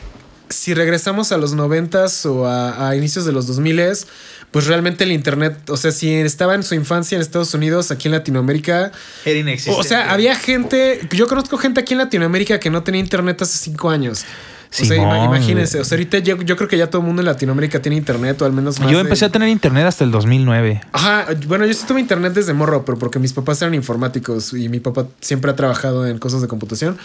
[0.49, 4.07] si regresamos a los 90s o a, a inicios de los 2000s,
[4.51, 8.09] pues realmente el Internet, o sea, si estaba en su infancia en Estados Unidos, aquí
[8.09, 8.93] en Latinoamérica,
[9.25, 9.81] Era inexistente.
[9.81, 13.59] o sea, había gente, yo conozco gente aquí en Latinoamérica que no tenía Internet hace
[13.59, 14.25] cinco años.
[14.71, 17.23] O sea, Simón, imagínense, o sea, ahorita yo, yo creo que ya todo el mundo
[17.23, 20.03] en Latinoamérica tiene Internet o al menos más Yo de- empecé a tener internet hasta
[20.03, 20.81] el 2009.
[20.91, 24.69] Ajá, bueno, yo sí tuve internet desde morro, pero porque mis papás eran informáticos y
[24.69, 26.99] mi papá siempre ha trabajado en cosas de computación.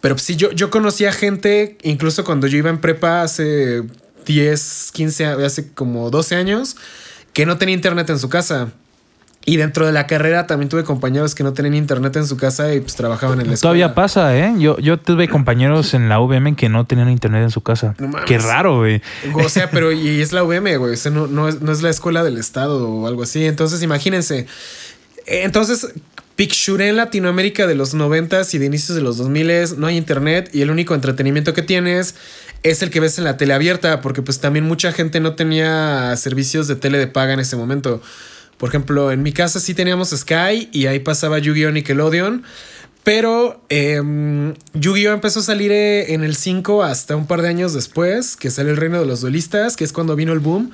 [0.00, 3.82] Pero sí, yo, yo conocía gente, incluso cuando yo iba en prepa hace
[4.26, 6.76] 10, 15, a- hace como 12 años,
[7.32, 8.68] que no tenía internet en su casa.
[9.46, 12.74] Y dentro de la carrera también tuve compañeros que no tenían internet en su casa
[12.74, 13.60] y pues trabajaban en la escuela.
[13.70, 14.52] Todavía pasa, ¿eh?
[14.58, 17.94] Yo, yo tuve compañeros en la UVM que no tenían internet en su casa.
[17.98, 18.26] No mames.
[18.26, 19.00] Qué raro, güey.
[19.32, 20.92] O sea, pero y es la UVM, güey.
[20.92, 23.46] O sea, no, no es, no es la escuela del estado o algo así.
[23.46, 24.46] Entonces, imagínense.
[25.26, 25.88] Entonces,
[26.40, 30.48] picture en Latinoamérica de los 90s y de inicios de los 2000s no hay internet
[30.54, 32.14] y el único entretenimiento que tienes
[32.62, 36.16] es el que ves en la tele abierta, porque pues también mucha gente no tenía
[36.16, 38.00] servicios de tele de paga en ese momento.
[38.56, 41.72] Por ejemplo, en mi casa sí teníamos Sky y ahí pasaba Yu-Gi-Oh!
[41.72, 42.42] Nickelodeon.
[43.04, 45.12] Pero em, Yu-Gi-Oh!
[45.12, 48.72] empezó a salir eh, en el 5 hasta un par de años después, que salió
[48.72, 50.72] el Reino de los Duelistas, que es cuando vino el boom,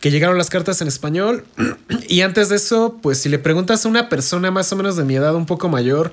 [0.00, 1.44] que llegaron las cartas en español.
[2.08, 5.04] Y antes de eso, pues si le preguntas a una persona más o menos de
[5.04, 6.12] mi edad, un poco mayor,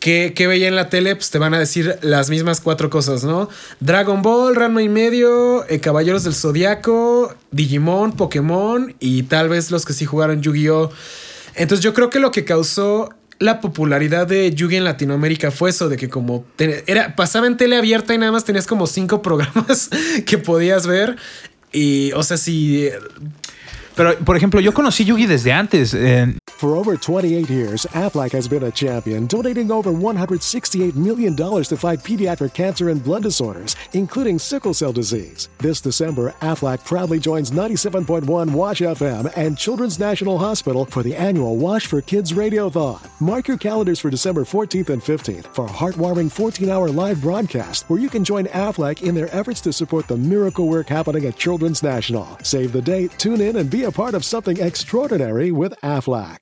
[0.00, 1.14] ¿qué, qué veía en la tele?
[1.14, 3.48] Pues te van a decir las mismas cuatro cosas, ¿no?
[3.80, 9.84] Dragon Ball, Ranma y medio, eh, Caballeros del Zodiaco, Digimon, Pokémon y tal vez los
[9.84, 10.90] que sí jugaron Yu-Gi-Oh!
[11.54, 13.10] Entonces yo creo que lo que causó
[13.42, 16.44] la popularidad de Yugi en Latinoamérica fue eso, de que como
[16.86, 19.90] era, pasaba en tele abierta y nada más tenías como cinco programas
[20.26, 21.16] que podías ver.
[21.72, 22.90] Y, o sea, si
[23.94, 25.92] Pero, por ejemplo, yo conocí Yugi desde antes.
[25.94, 31.76] Eh, For over 28 years, Aflac has been a champion, donating over $168 million to
[31.76, 35.48] fight pediatric cancer and blood disorders, including sickle cell disease.
[35.58, 41.56] This December, Aflac proudly joins 97.1 Wash FM and Children's National Hospital for the annual
[41.56, 43.00] Wash for Kids Radiothon.
[43.20, 47.90] Mark your calendars for December 14th and 15th for a heartwarming 14 hour live broadcast
[47.90, 51.36] where you can join Aflac in their efforts to support the miracle work happening at
[51.36, 52.38] Children's National.
[52.42, 56.41] Save the date, tune in, and be a part of something extraordinary with Aflac.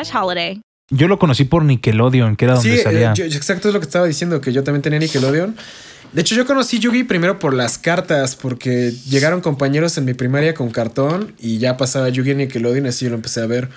[0.13, 0.61] holiday.
[0.89, 3.11] yo lo conocí por Nickelodeon, que era donde Sí, salía.
[3.11, 5.55] eh, yo- exacto es lo que estaba diciendo, que yo también tenía Nickelodeon.
[6.11, 10.53] De hecho, yo conocí Yugi primero por las cartas, porque llegaron compañeros en mi primaria
[10.53, 13.69] con cartón y ya pasaba Yugi en Nickelodeon, así yo lo empecé a ver.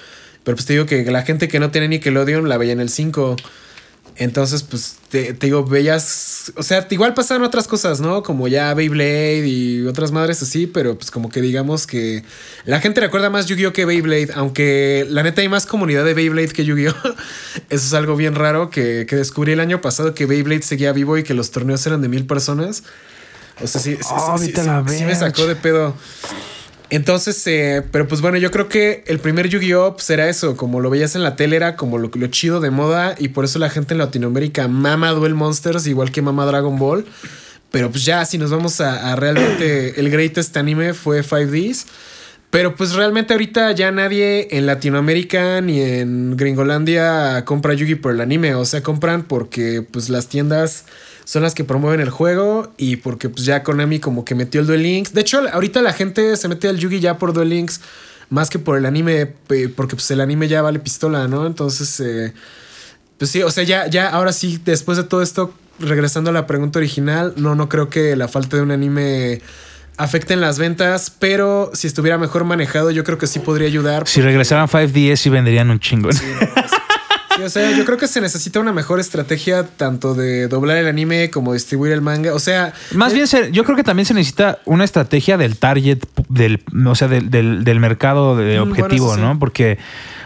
[0.42, 2.88] Pero pues te digo que la gente que no tiene Nickelodeon la veía en el
[2.90, 3.36] 5.
[4.16, 6.52] Entonces, pues te, te digo, veías.
[6.56, 8.22] O sea, igual pasaban otras cosas, ¿no?
[8.22, 12.22] Como ya Beyblade y otras madres así, pero pues como que digamos que
[12.64, 13.72] la gente recuerda más Yu-Gi-Oh!
[13.72, 16.94] que Beyblade, aunque la neta hay más comunidad de Beyblade que Yu-Gi-Oh!
[17.70, 21.18] Eso es algo bien raro que, que descubrí el año pasado que Beyblade seguía vivo
[21.18, 22.84] y que los torneos eran de mil personas.
[23.60, 24.52] O sea, sí, sí, Oh, sí,
[24.96, 25.94] sí, me sacó de pedo.
[26.90, 29.94] Entonces, eh, pero pues bueno, yo creo que el primer Yu-Gi-Oh!
[29.94, 32.70] pues era eso, como lo veías en la tele, era como lo, lo chido de
[32.70, 36.78] moda y por eso la gente en Latinoamérica mama Duel Monsters igual que mama Dragon
[36.78, 37.06] Ball.
[37.70, 41.86] Pero pues ya, si nos vamos a, a realmente el greatest anime fue 5Ds.
[42.50, 48.20] Pero pues realmente ahorita ya nadie en Latinoamérica ni en Gringolandia compra Yugi por el
[48.20, 48.54] anime.
[48.54, 50.84] O sea, compran porque pues las tiendas
[51.24, 54.66] son las que promueven el juego y porque pues ya Konami como que metió el
[54.66, 55.14] Duel Links.
[55.14, 57.80] De hecho, ahorita la gente se mete al Yugi ya por Duel Links
[58.30, 59.26] más que por el anime
[59.76, 61.46] porque pues el anime ya vale pistola, ¿no?
[61.46, 62.32] Entonces, eh,
[63.18, 66.46] pues sí, o sea, ya, ya ahora sí, después de todo esto, regresando a la
[66.46, 69.40] pregunta original, no, no creo que la falta de un anime
[69.96, 74.08] afecte en las ventas, pero si estuviera mejor manejado, yo creo que sí podría ayudar.
[74.08, 76.12] Si regresaran 5DS y venderían un chingo.
[76.12, 76.24] Sí,
[77.42, 81.30] o sea, yo creo que se necesita una mejor estrategia tanto de doblar el anime
[81.30, 82.34] como distribuir el manga.
[82.34, 85.98] O sea, Más bien, se- yo creo que también se necesita una estrategia del target,
[86.28, 89.20] del, o sea, del, del- del mercado de Mm, bueno, objetivo, sí.
[89.20, 89.38] ¿no?
[89.38, 89.78] Porque,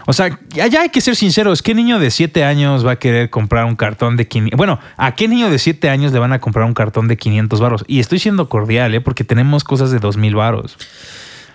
[0.05, 1.61] o sea, ya, ya hay que ser sinceros.
[1.61, 4.57] ¿Qué niño de 7 años va a querer comprar un cartón de 500?
[4.57, 7.59] Bueno, ¿a qué niño de 7 años le van a comprar un cartón de 500
[7.59, 7.83] varos?
[7.87, 9.01] Y estoy siendo cordial, ¿eh?
[9.01, 10.77] Porque tenemos cosas de 2000 varos.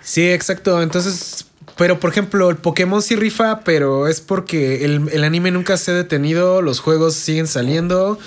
[0.03, 0.83] Sí, exacto.
[0.83, 1.47] Entonces,
[1.77, 5.91] pero por ejemplo, el Pokémon sí rifa, pero es porque el, el anime nunca se
[5.91, 8.19] ha detenido, los juegos siguen saliendo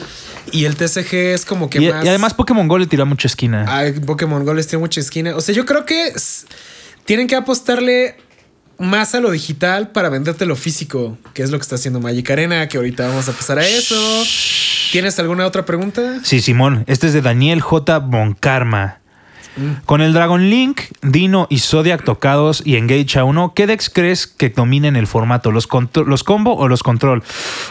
[0.52, 2.04] y el TCG es como que Y, más.
[2.06, 3.66] y además Pokémon Go le tiró a mucha esquina.
[4.06, 5.36] Pokémon Go les tiene mucha esquina.
[5.36, 6.14] O sea, yo creo que
[7.06, 8.18] tienen que apostarle
[8.80, 12.30] más a lo digital para venderte lo físico, que es lo que está haciendo Magic
[12.30, 13.96] Arena, que ahorita vamos a pasar a eso.
[14.92, 16.20] ¿Tienes alguna otra pregunta?
[16.24, 16.84] Sí, Simón.
[16.88, 18.00] Este es de Daniel J.
[18.00, 19.00] Bonkarma.
[19.58, 19.86] Mm.
[19.86, 24.28] Con el Dragon Link, Dino y Zodiac tocados y Engage a uno, ¿qué decks crees
[24.28, 25.52] que dominen el formato?
[25.52, 25.68] ¿Los,
[26.06, 27.24] ¿Los combo o los control?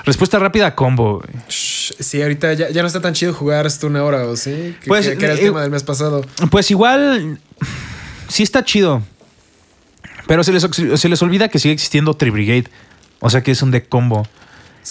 [0.04, 1.22] Respuesta rápida, combo.
[1.48, 4.74] Sí, ahorita ya, ya no está tan chido jugar hasta una hora, ¿o sí?
[4.80, 6.24] Que, Pues, que- que era el eh, tema del mes pasado.
[6.50, 7.38] Pues igual,
[8.28, 9.02] sí está chido.
[10.26, 10.66] Pero se les,
[10.96, 12.64] se les olvida que sigue existiendo Tribrigade.
[13.20, 14.26] O sea que es un deck combo.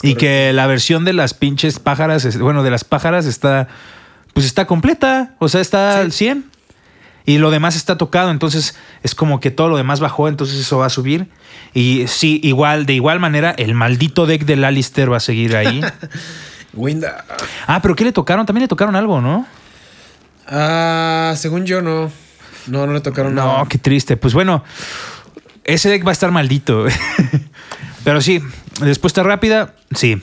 [0.01, 3.67] Y que la versión de las pinches pájaras, bueno, de las pájaras está,
[4.33, 5.35] pues está completa.
[5.39, 6.45] O sea, está al 100.
[7.25, 8.31] Y lo demás está tocado.
[8.31, 10.27] Entonces es como que todo lo demás bajó.
[10.27, 11.27] Entonces eso va a subir.
[11.73, 15.81] Y sí, igual, de igual manera, el maldito deck del Alistair va a seguir ahí.
[16.73, 17.25] Winda.
[17.67, 18.45] ah, pero ¿qué le tocaron?
[18.45, 19.45] También le tocaron algo, ¿no?
[20.47, 22.11] Ah, según yo no.
[22.67, 23.65] No, no le tocaron No, nada.
[23.69, 24.17] qué triste.
[24.17, 24.63] Pues bueno,
[25.63, 26.85] ese deck va a estar maldito.
[28.03, 28.41] Pero sí,
[28.79, 30.21] respuesta rápida, sí.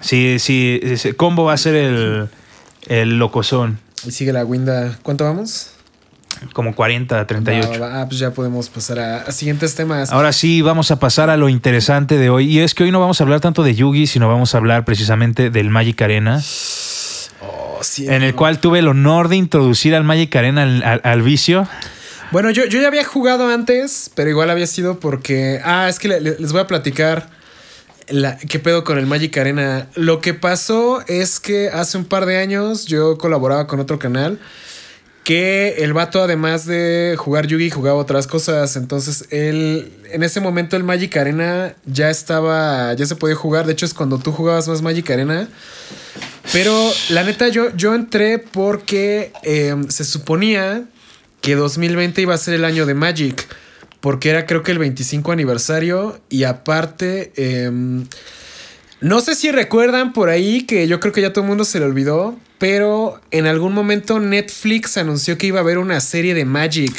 [0.00, 2.28] Sí, sí, ese combo va a ser el,
[2.86, 3.78] el locozón.
[4.06, 4.98] Y sigue la Winda.
[5.02, 5.70] ¿Cuánto vamos?
[6.52, 7.70] Como 40, 38.
[7.72, 8.00] Va, va.
[8.02, 10.12] Ah, pues ya podemos pasar a, a siguientes temas.
[10.12, 12.46] Ahora sí, vamos a pasar a lo interesante de hoy.
[12.50, 14.84] Y es que hoy no vamos a hablar tanto de Yugi, sino vamos a hablar
[14.84, 16.40] precisamente del Magic Arena,
[17.40, 21.00] Oh, sí, en el cual tuve el honor de introducir al Magic Arena al, al-
[21.04, 21.68] al vicio.
[22.30, 25.60] Bueno, yo, yo ya había jugado antes, pero igual había sido porque.
[25.64, 27.28] Ah, es que le- le- les voy a platicar
[28.08, 29.88] la- qué pedo con el Magic Arena.
[29.94, 34.38] Lo que pasó es que hace un par de años yo colaboraba con otro canal.
[35.24, 38.76] Que el vato, además de jugar Yugi, jugaba otras cosas.
[38.76, 39.90] Entonces, él.
[40.12, 42.92] En ese momento, el Magic Arena ya estaba.
[42.92, 43.66] Ya se podía jugar.
[43.66, 45.48] De hecho, es cuando tú jugabas más Magic Arena.
[46.52, 50.84] Pero la neta, yo, yo entré porque eh, se suponía
[51.40, 53.46] que 2020 iba a ser el año de Magic.
[54.00, 56.20] Porque era creo que el 25 aniversario.
[56.28, 57.70] Y aparte, eh,
[59.00, 61.78] no sé si recuerdan por ahí que yo creo que ya todo el mundo se
[61.78, 62.38] le olvidó.
[62.64, 66.96] Pero en algún momento Netflix anunció que iba a haber una serie de Magic.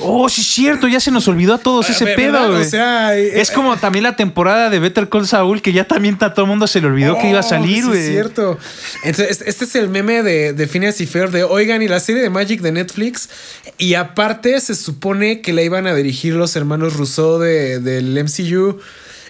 [0.00, 2.16] Oh, sí, es cierto, ya se nos olvidó a todos ese ¿verdad?
[2.18, 2.48] pedo.
[2.50, 2.64] O güey.
[2.66, 6.34] sea, eh, es como también la temporada de Better Call Saul, que ya también a
[6.34, 8.00] todo el mundo se le olvidó que iba a Oh, salir, sí güey.
[8.00, 8.58] Es cierto.
[9.02, 12.20] Entonces, este es el meme de, de Phineas y Fer de, oigan, y la serie
[12.20, 13.30] de Magic de Netflix.
[13.78, 18.78] Y aparte se supone que la iban a dirigir los hermanos Rousseau de, del MCU.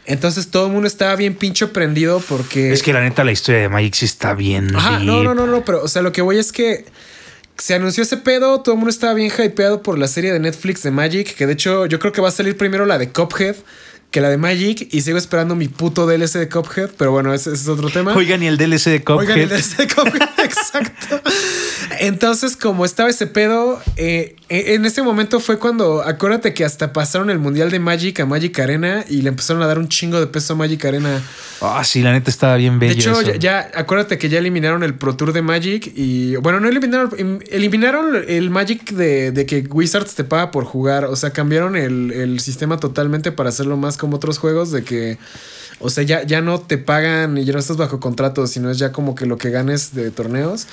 [0.08, 2.72] Entonces todo el mundo estaba bien pincho prendido porque...
[2.72, 4.74] Es que la neta la historia de Magic sí está bien.
[4.74, 5.24] Ajá, no, deep.
[5.24, 6.86] no, no, no, pero o sea, lo que voy es que
[7.58, 10.82] se anunció ese pedo, todo el mundo estaba bien hypeado por la serie de Netflix
[10.82, 13.56] de Magic, que de hecho yo creo que va a salir primero la de Cuphead
[14.10, 17.50] que la de Magic y sigo esperando mi puto DLC de Cuphead, pero bueno, ese,
[17.52, 18.14] ese es otro tema.
[18.14, 19.18] Oigan, y el DLC de Cuphead.
[19.18, 21.20] Oigan, el DLC de Cuphead, exacto.
[22.00, 26.92] Entonces, como estaba ese pedo, eh, eh, en ese momento fue cuando, acuérdate que hasta
[26.92, 30.20] pasaron el Mundial de Magic a Magic Arena y le empezaron a dar un chingo
[30.20, 31.20] de peso a Magic Arena.
[31.60, 32.94] Ah, sí, la neta estaba bien bello.
[32.94, 33.32] De hecho, eso.
[33.32, 37.10] ya, ya- acuérdate que ya eliminaron el Pro Tour de Magic y bueno, no eliminaron,
[37.18, 41.76] em- eliminaron el Magic de, de que Wizards te paga por jugar, o sea, cambiaron
[41.76, 45.18] el, el sistema totalmente para hacerlo más como otros juegos de que,
[45.80, 48.78] o sea, ya, ya no te pagan y ya no estás bajo contrato, sino es
[48.78, 50.66] ya como que lo que ganes de torneos.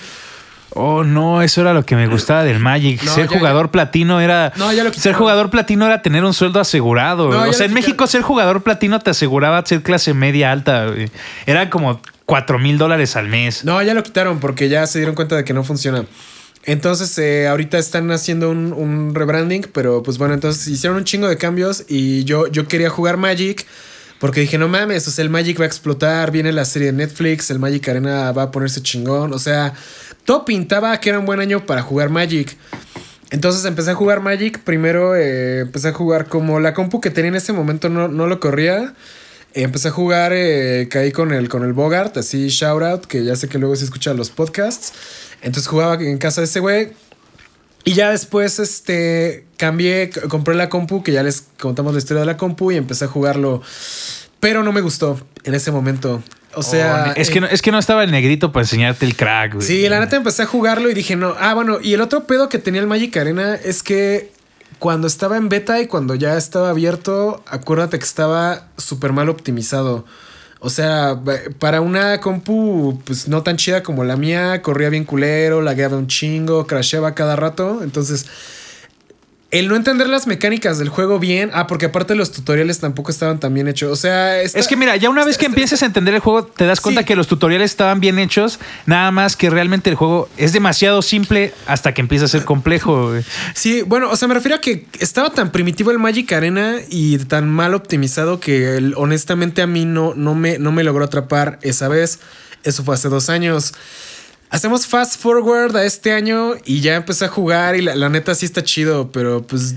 [0.78, 3.02] Oh, no, eso era lo que me gustaba del Magic.
[3.04, 4.52] No, ser ya- jugador platino era.
[4.58, 7.30] No, ya lo ser jugador platino era tener un sueldo asegurado.
[7.30, 7.74] No, o sea, en.
[7.74, 10.88] México ser jugador platino te aseguraba ser clase media alta.
[10.88, 11.10] güey.
[11.46, 13.64] Era como 4 mil dólares al mes.
[13.64, 16.06] No, ya lo quitaron porque ya se dieron cuenta de que no funciona.
[16.66, 21.28] Entonces, eh, ahorita están haciendo un, un rebranding, pero pues bueno, entonces hicieron un chingo
[21.28, 23.66] de cambios y yo, yo quería jugar Magic
[24.20, 26.98] porque dije, no mames, o sea, el Magic va a explotar, viene la serie de
[26.98, 29.74] Netflix, el Magic Arena va a ponerse chingón, o sea,
[30.24, 32.58] todo pintaba que era un buen año para jugar Magic.
[33.32, 37.30] Entonces empecé a jugar Magic, primero eh, empecé a jugar como la compu que tenía
[37.30, 38.94] en ese momento no, no lo corría.
[39.54, 43.36] Empecé a jugar, eh, caí con el, con el Bogart, así shout out, que ya
[43.38, 44.94] sé que luego se escuchan los podcasts.
[45.42, 46.92] Entonces jugaba en casa de ese güey.
[47.86, 52.26] Y ya después, este, cambié, compré la compu, que ya les contamos la historia de
[52.26, 53.62] la compu y empecé a jugarlo.
[54.40, 56.24] Pero no me gustó en ese momento.
[56.56, 57.14] O sea...
[57.16, 59.56] Oh, es, eh, que no, es que no estaba el negrito para enseñarte el crack,
[59.56, 59.68] güey.
[59.68, 61.36] Sí, la neta empecé a jugarlo y dije, no.
[61.40, 64.32] Ah, bueno, y el otro pedo que tenía el Magic Arena es que
[64.80, 70.06] cuando estaba en beta y cuando ya estaba abierto, acuérdate que estaba súper mal optimizado.
[70.66, 71.22] O sea,
[71.60, 76.08] para una compu pues no tan chida como la mía, corría bien culero, lagueaba un
[76.08, 77.84] chingo, crasheaba cada rato.
[77.84, 78.26] Entonces,
[79.52, 83.40] el no entender las mecánicas del juego bien, ah, porque aparte los tutoriales tampoco estaban
[83.40, 83.90] tan bien hechos.
[83.92, 86.66] O sea, Es que mira, ya una vez que empieces a entender el juego, te
[86.66, 87.06] das cuenta Sí.
[87.08, 91.54] que los tutoriales estaban bien hechos, nada más que realmente el juego es demasiado simple
[91.68, 93.10] hasta que empieza a ser complejo.
[93.10, 93.24] güey.
[93.54, 97.18] Sí, bueno, o sea, me refiero a que estaba tan primitivo el Magic Arena y
[97.20, 101.60] tan mal optimizado que el- honestamente a mí no, no, me, no me logró atrapar
[101.62, 102.20] esa vez.
[102.64, 103.74] Eso fue hace dos años.
[104.50, 108.36] Hacemos fast forward a este año y ya empecé a jugar y la, la neta
[108.36, 109.76] sí está chido, pero pues,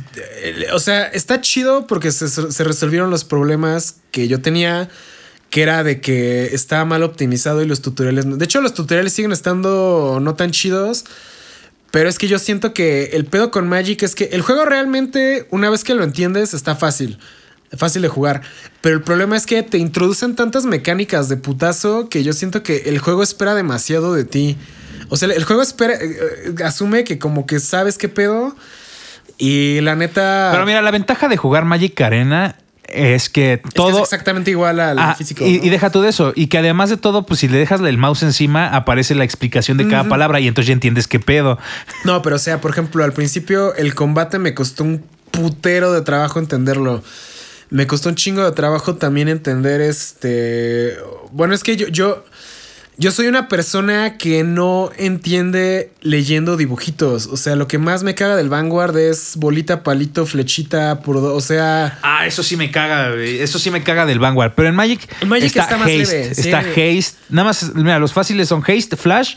[0.72, 4.88] o sea, está chido porque se, se resolvieron los problemas que yo tenía,
[5.50, 9.32] que era de que estaba mal optimizado y los tutoriales, de hecho los tutoriales siguen
[9.32, 11.04] estando no tan chidos.
[11.90, 15.46] Pero es que yo siento que el pedo con Magic es que el juego realmente,
[15.50, 17.18] una vez que lo entiendes, está fácil.
[17.76, 18.40] Fácil de jugar.
[18.80, 22.84] Pero el problema es que te introducen tantas mecánicas de putazo que yo siento que
[22.86, 24.56] el juego espera demasiado de ti.
[25.10, 26.16] O sea, el juego espera, eh,
[26.58, 28.56] eh, asume que como que sabes qué pedo.
[29.36, 30.48] Y la neta.
[30.52, 33.98] Pero mira, la ventaja de jugar Magic Arena es que es que todo...
[33.98, 35.44] es exactamente igual al Ah, físico.
[35.46, 35.64] y, ¿no?
[35.64, 36.32] y deja tú de eso.
[36.34, 39.76] Y que además de todo, pues si le dejas el mouse encima, aparece la explicación
[39.76, 41.58] de cada palabra y entonces ya entiendes qué pedo.
[42.04, 46.00] No, pero o sea, por ejemplo, al principio el combate me costó un putero de
[46.00, 47.02] trabajo entenderlo.
[47.70, 50.96] Me costó un chingo de trabajo también entender este.
[51.32, 52.24] Bueno, es que yo, yo,
[52.96, 57.26] yo soy una persona que no entiende leyendo dibujitos.
[57.26, 61.40] O sea, lo que más me caga del Vanguard es bolita, palito, flechita, por o
[61.40, 61.98] sea.
[62.02, 63.14] Ah, eso sí me caga.
[63.14, 64.52] Eso sí me caga del Vanguard.
[64.56, 65.98] Pero en Magic, En Magic está, está más haste.
[65.98, 66.40] leve, sí.
[66.40, 67.04] Está haste.
[67.28, 69.36] Nada más, mira, los fáciles son haste, flash.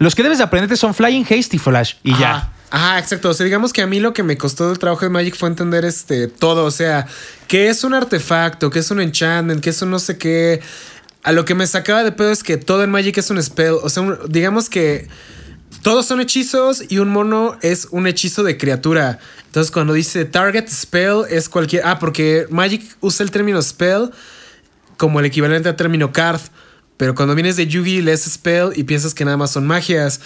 [0.00, 1.94] Los que debes de aprenderte son flying, haste y flash.
[2.02, 2.52] Y ya.
[2.70, 2.98] Ajá.
[2.98, 3.30] Exacto.
[3.30, 5.48] O sea, digamos que a mí lo que me costó del trabajo de Magic fue
[5.48, 6.64] entender este todo.
[6.64, 7.06] O sea,
[7.46, 10.60] qué es un artefacto, qué es un enchantment, qué es un no sé qué.
[11.22, 13.74] A lo que me sacaba de pedo es que todo en Magic es un spell.
[13.82, 15.08] O sea, digamos que
[15.82, 19.18] todos son hechizos y un mono es un hechizo de criatura.
[19.46, 21.82] Entonces, cuando dice target spell es cualquier.
[21.86, 24.10] Ah, porque Magic usa el término spell
[24.96, 26.40] como el equivalente al término card.
[26.98, 30.20] Pero cuando vienes de Yugi, lees spell y piensas que nada más son magias.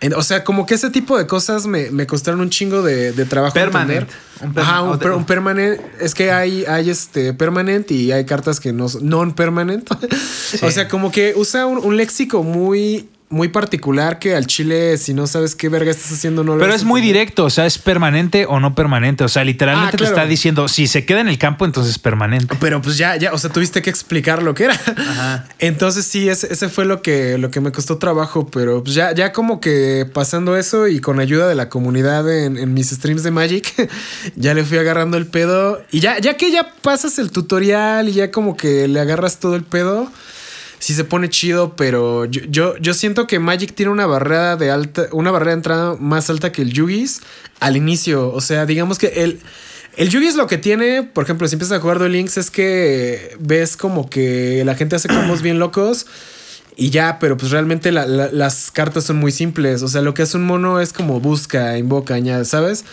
[0.00, 3.10] En- o sea, como que ese tipo de cosas me, me costaron un chingo de,
[3.12, 3.54] de trabajo.
[3.54, 4.02] Permanent.
[4.02, 4.16] entender.
[4.42, 5.80] Un perma- Ajá, un, o- per- un permanent.
[6.00, 9.90] Es que hay, hay este permanent y hay cartas que no son non-permanent.
[10.62, 15.12] o sea, como que usa un, un léxico muy, muy particular que al chile, si
[15.12, 17.20] no sabes qué verga estás haciendo, no lo Pero es muy entender.
[17.20, 19.24] directo, o sea, es permanente o no permanente.
[19.24, 20.14] O sea, literalmente Ah, claro.
[20.14, 22.56] te está diciendo, si se queda en el campo, entonces es permanente.
[22.60, 25.46] Pero pues ya, ya, o sea, tuviste que explicar lo que era.
[25.58, 29.12] Entonces sí, ese, ese fue lo que, lo que me costó trabajo, pero pues ya,
[29.14, 33.22] ya como que pasando eso y con ayuda de la comunidad en, en mis streams
[33.22, 33.90] de Magic,
[34.36, 35.82] ya le fui agarrando el pedo.
[35.90, 39.54] Y ya, ya que ya pasas el tutorial y ya como que le agarras todo
[39.56, 40.10] el pedo,
[40.78, 44.70] sí se pone chido, pero yo, yo, yo siento que Magic tiene una barrera de
[44.70, 47.20] alta, una barrera de entrada más alta que el Yugis
[47.60, 48.32] al inicio.
[48.32, 49.40] O sea, digamos que el,
[49.96, 53.36] el Yugis lo que tiene, por ejemplo, si empiezas a jugar Duel Links, es que
[53.40, 56.06] ves como que la gente hace combos bien locos.
[56.80, 59.82] Y ya, pero pues realmente la- la- las cartas son muy simples.
[59.82, 62.84] O sea, lo que hace un mono es como busca, invoca, añade, ¿sabes?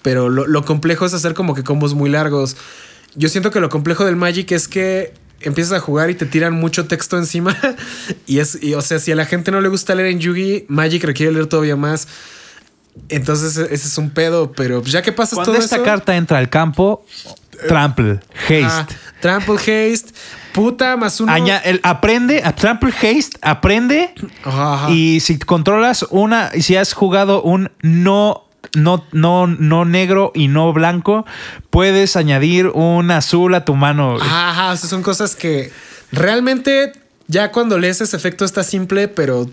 [0.00, 2.56] Pero lo, lo complejo es hacer como que combos muy largos.
[3.16, 6.54] Yo siento que lo complejo del Magic es que empiezas a jugar y te tiran
[6.54, 7.56] mucho texto encima.
[8.26, 10.66] y es, y, o sea, si a la gente no le gusta leer en Yugi,
[10.68, 12.08] Magic requiere leer todavía más.
[13.08, 14.52] Entonces, e- ese es un pedo.
[14.52, 15.84] Pero pues, ya que pasas Cuando todo esta eso.
[15.84, 17.04] carta entra al campo,
[17.68, 18.64] trample, haste.
[18.64, 18.86] ah,
[19.20, 20.12] trample haste,
[20.52, 21.32] puta, más uno.
[21.32, 24.12] Aña- el- aprende, a trample haste, aprende.
[24.42, 24.90] Ajá, ajá.
[24.90, 28.44] Y si controlas una, y si has jugado un no,
[28.76, 31.26] no, no, no negro y no blanco,
[31.70, 34.16] puedes añadir un azul a tu mano.
[34.20, 35.72] Ajá, o sea, son cosas que
[36.12, 36.92] realmente
[37.26, 39.48] ya cuando lees ese efecto está simple, pero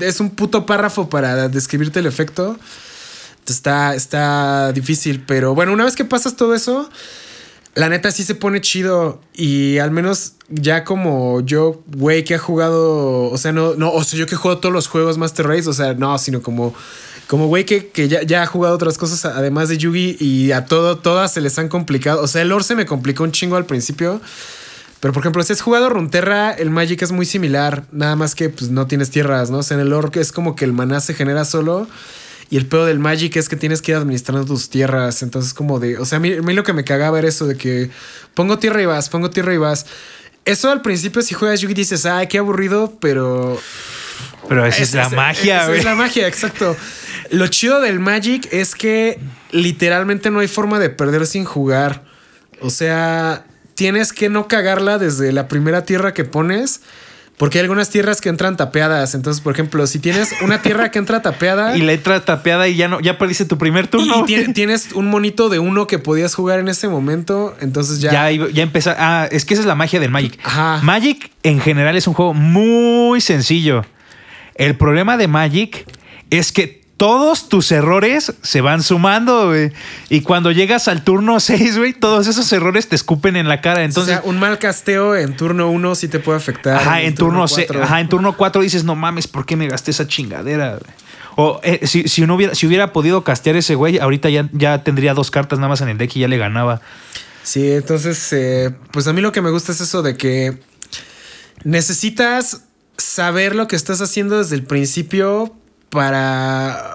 [0.00, 2.58] es un puto párrafo para describirte el efecto.
[3.46, 6.90] Está, está difícil, pero bueno, una vez que pasas todo eso,
[7.76, 12.38] la neta sí se pone chido y al menos ya como yo, güey, que ha
[12.38, 15.68] jugado, o sea, no, no, o sea, yo que jugado todos los juegos Master Race,
[15.68, 16.74] o sea, no, sino como,
[17.26, 20.64] como güey que, que ya, ya ha jugado otras cosas además de Yugi y a
[20.66, 23.56] todo, todas se les han complicado, o sea, el lore se me complicó un chingo
[23.56, 24.20] al principio.
[25.00, 28.48] Pero por ejemplo, si has jugado Runterra, el Magic es muy similar, nada más que
[28.48, 29.58] pues no tienes tierras, ¿no?
[29.58, 31.86] O sea, en el lore es como que el maná se genera solo
[32.48, 35.80] y el pedo del Magic es que tienes que ir administrando tus tierras, entonces como
[35.80, 37.90] de, o sea, a mí, a mí lo que me cagaba era eso de que
[38.34, 39.86] pongo tierra y vas, pongo tierra y vas.
[40.44, 43.58] Eso al principio si juegas Yugi dices, ay, qué aburrido, pero
[44.48, 45.78] Pero esa es, la esa- magia, esa güey.
[45.78, 46.76] Es la magia, exacto.
[47.30, 49.18] Lo chido del Magic es que
[49.50, 52.02] literalmente no hay forma de perder sin jugar.
[52.60, 53.44] O sea,
[53.74, 56.82] tienes que no cagarla desde la primera tierra que pones.
[57.36, 59.14] Porque hay algunas tierras que entran tapeadas.
[59.14, 62.76] Entonces, por ejemplo, si tienes una tierra que entra tapeada Y la entra tapeada y
[62.76, 64.20] ya no, ya perdiste tu primer turno.
[64.20, 68.30] y tiene- tienes un monito de uno que podías jugar en ese momento, entonces ya.
[68.30, 68.94] Ya, ya empezó.
[68.96, 70.38] Ah, es que esa es la magia del Magic.
[70.44, 70.80] Ajá.
[70.82, 73.84] Magic en general es un juego muy sencillo.
[74.56, 75.86] El problema de Magic
[76.30, 79.70] es que todos tus errores se van sumando, güey.
[80.08, 83.84] Y cuando llegas al turno 6, güey, todos esos errores te escupen en la cara.
[83.84, 86.76] Entonces, o sea, un mal casteo en turno uno sí te puede afectar.
[86.76, 87.82] ajá, en turno, se- cuatro.
[87.84, 90.70] ajá, en turno 4 dices, no mames, ¿por qué me gasté esa chingadera?
[90.78, 90.92] güey?"
[91.38, 95.12] O eh, si, si, hubiera, si hubiera podido castear ese güey, ahorita ya, ya tendría
[95.12, 96.80] dos cartas nada más en el deck y ya le ganaba.
[97.42, 100.56] Sí, entonces, eh, pues a mí lo que me gusta es eso de que
[101.62, 102.62] necesitas
[103.16, 105.54] saber lo que estás haciendo desde el principio
[105.88, 106.92] para...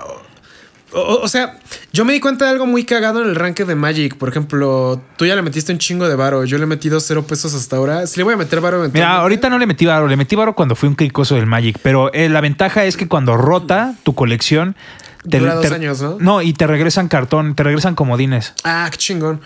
[0.94, 1.58] O, sea,
[1.94, 4.18] yo me di cuenta de algo muy cagado en el ranking de Magic.
[4.18, 6.44] Por ejemplo, tú ya le metiste un chingo de varo.
[6.44, 8.06] Yo le he metido cero pesos hasta ahora.
[8.08, 10.54] Si le voy a meter varo Mira, ahorita no le metí varo, le metí varo
[10.54, 14.14] cuando fui un cricoso del Magic, pero eh, la ventaja es que cuando rota tu
[14.14, 14.76] colección...
[15.24, 16.18] Dura dos años, ¿no?
[16.20, 18.54] No, y te regresan cartón, te regresan comodines.
[18.64, 19.42] Ah, qué chingón.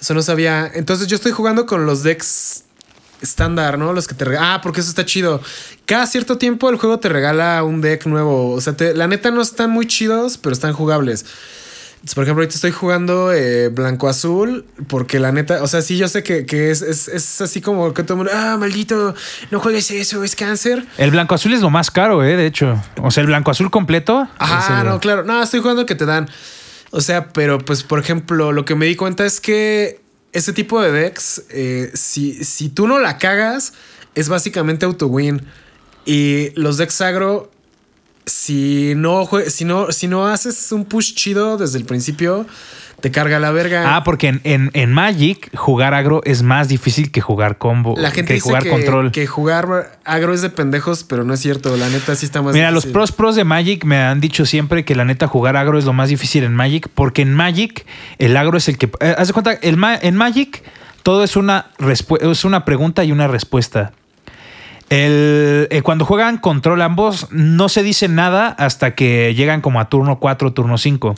[0.00, 0.70] Eso no sabía.
[0.74, 2.64] Entonces yo estoy jugando con los decks
[3.22, 3.92] estándar, ¿no?
[3.92, 4.52] Los que te regalan.
[4.54, 5.40] Ah, porque eso está chido.
[5.86, 8.50] Cada cierto tiempo el juego te regala un deck nuevo.
[8.52, 11.24] O sea, te- la neta no están muy chidos, pero están jugables.
[12.14, 16.22] Por ejemplo, ahorita estoy jugando eh, blanco-azul porque la neta, o sea, sí, yo sé
[16.22, 19.16] que, que es, es, es, así como que todo el mundo, ah, maldito,
[19.50, 20.86] no juegues eso, es cáncer.
[20.96, 22.80] El blanco azul es lo más caro, eh, de hecho.
[23.02, 24.28] O sea, el blanco azul completo.
[24.38, 25.24] Ajá, no, claro.
[25.24, 26.30] No, estoy jugando que te dan.
[26.92, 30.00] O sea, pero pues, por ejemplo, lo que me di cuenta es que
[30.32, 33.72] ese tipo de decks, eh, si, si tú no la cagas,
[34.14, 35.42] es básicamente auto-win.
[36.04, 37.50] Y los decks agro
[38.28, 42.46] si no, si no, si no haces un push chido desde el principio,
[43.00, 43.96] te carga la verga.
[43.96, 47.94] Ah, porque en, en, Magic jugar agro es más difícil que jugar combo.
[47.96, 49.12] La gente que dice jugar que, control.
[49.12, 51.76] que jugar agro es de pendejos, pero no es cierto.
[51.76, 54.84] La neta sí está más Mira, los pros pros de Magic me han dicho siempre
[54.84, 57.86] que la neta jugar agro es lo más difícil en Magic, porque en Magic
[58.18, 58.90] el agro es el que.
[59.00, 60.64] eh, haz de cuenta, el ma- en Magic
[61.04, 61.66] todo es una,
[62.20, 63.92] es una pregunta y una respuesta.
[64.90, 69.88] El, eh, cuando juegan control ambos, no se dice nada hasta que llegan como a
[69.88, 71.14] turno 4, turno 5.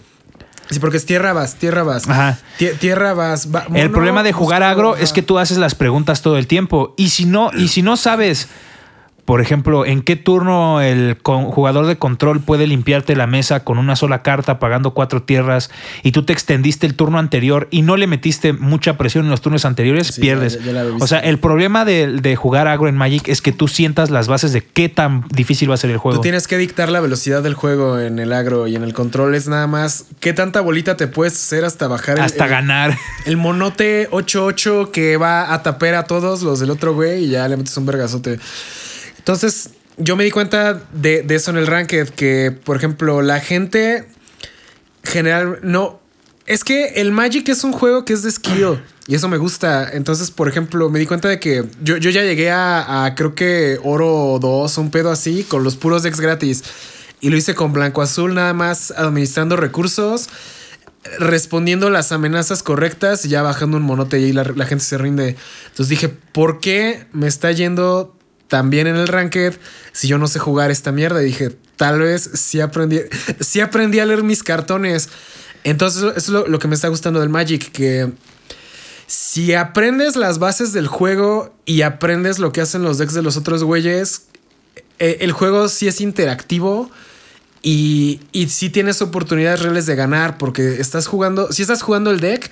[0.71, 2.09] Sí, porque es tierra vas, tierra vas.
[2.09, 2.39] Ajá.
[2.59, 3.53] Tie- tierra vas.
[3.55, 5.03] va- El problema de jugar agro ajá.
[5.03, 6.95] es que tú haces las preguntas todo el tiempo.
[6.97, 8.49] Y si no, y si no sabes,
[9.31, 13.95] por ejemplo, en qué turno el jugador de control puede limpiarte la mesa con una
[13.95, 15.71] sola carta pagando cuatro tierras
[16.03, 19.41] y tú te extendiste el turno anterior y no le metiste mucha presión en los
[19.41, 20.59] turnos anteriores, Sí, pierdes.
[20.65, 23.69] ya- ya o sea, el problema de, de jugar agro en Magic es que tú
[23.69, 26.19] sientas las bases de qué tan difícil va a ser el juego.
[26.19, 29.37] Tú tienes que dictar la velocidad del juego en el agro y en el control
[29.37, 32.99] es nada más qué tanta bolita te puedes hacer hasta bajar el, hasta el- ganar.
[33.27, 37.47] El monote 8-8 que va a taper a todos los del otro güey y ya
[37.47, 38.41] le metes un vergazote.
[39.31, 44.09] Entonces, yo me di cuenta de, eso en el ranked, que, por ejemplo, la gente
[45.05, 46.01] general no.
[46.47, 49.89] Es que el Magic es un juego que es de skill y eso me gusta.
[49.93, 53.79] Entonces, por ejemplo, me di cuenta de que yo, yo ya llegué a, creo que
[53.85, 56.65] oro 2, un pedo así, con los puros decks gratis.
[57.21, 60.29] Y lo hice con blanco azul, nada más administrando recursos
[61.19, 65.37] respondiendo las amenazas correctas y ya bajando un monote y ahí la gente se rinde.
[65.69, 68.20] Entonces dije, ¿por qué me está yendo
[68.51, 69.55] tan bien en el ranked
[69.93, 71.21] si yo no sé jugar esta mierda?
[71.21, 73.01] Dije, tal vez sí aprendí,
[73.41, 75.09] sí aprendí a leer mis cartones.
[75.65, 78.13] Entonces eso es lo, lo que me está gustando del Magic, que
[79.07, 83.37] si aprendes las bases del juego y aprendes lo que hacen los decks de los
[83.37, 84.27] otros güeyes,
[84.99, 86.91] eh, el juego sí es interactivo.
[87.63, 92.19] Y, y sí tienes oportunidades reales de ganar porque estás jugando, sí estás jugando el
[92.21, 92.51] deck,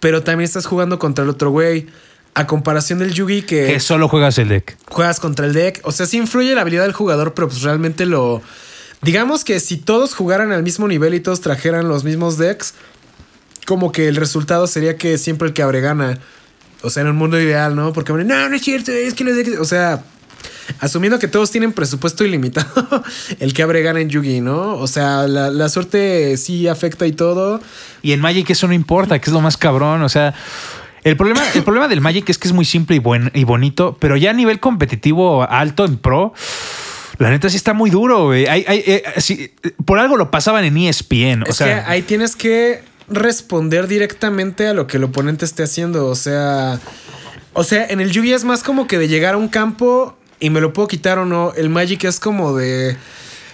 [0.00, 1.86] pero también estás jugando contra el otro güey.
[2.34, 4.76] A comparación del Yugi que Que solo juegas el deck.
[4.88, 8.06] juegas contra el deck, o sea, sí influye la habilidad del jugador, pero pues realmente
[8.06, 8.42] lo...
[9.02, 12.74] Digamos que si todos jugaran al mismo nivel y todos trajeran los mismos decks,
[13.66, 16.18] como que el resultado sería que siempre el que abre gana.
[16.82, 17.92] O sea, en un mundo ideal, ¿no?
[17.92, 19.58] Porque no, no es cierto, es que los decks...
[19.58, 20.02] O sea,
[20.80, 23.02] asumiendo que todos tienen presupuesto ilimitado,
[23.40, 24.76] el que abre gana en Yugi, ¿no?
[24.76, 27.60] O sea, la, la suerte sí afecta y todo.
[28.02, 30.02] Y en Magic eso no importa, que es lo más cabrón.
[30.02, 30.34] O sea,
[31.08, 33.96] el problema, el problema del Magic es que es muy simple y, buen, y bonito,
[34.00, 36.32] pero ya a nivel competitivo alto en pro,
[37.18, 38.46] la neta sí está muy duro, güey.
[38.46, 39.52] Hay- hay- eh, sí,
[39.84, 41.42] por algo lo pasaban en ESPN.
[41.48, 46.06] O sea, que ahí tienes que responder directamente a lo que el oponente esté haciendo.
[46.06, 46.78] O sea,
[47.54, 50.50] o sea, en el Yugi es más como que de llegar a un campo y
[50.50, 51.52] me lo puedo quitar o no.
[51.56, 52.96] El Magic es como de.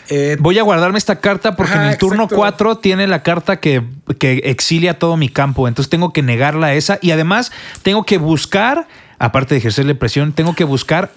[0.09, 2.36] Eh, voy a guardarme esta carta porque Ajá, en el turno exacto.
[2.36, 3.82] 4 tiene la carta que,
[4.18, 5.68] que exilia todo mi campo.
[5.68, 6.98] Entonces tengo que negarla a esa.
[7.00, 7.52] Y además
[7.82, 8.86] tengo que buscar,
[9.18, 11.11] aparte de ejercerle presión, tengo que buscar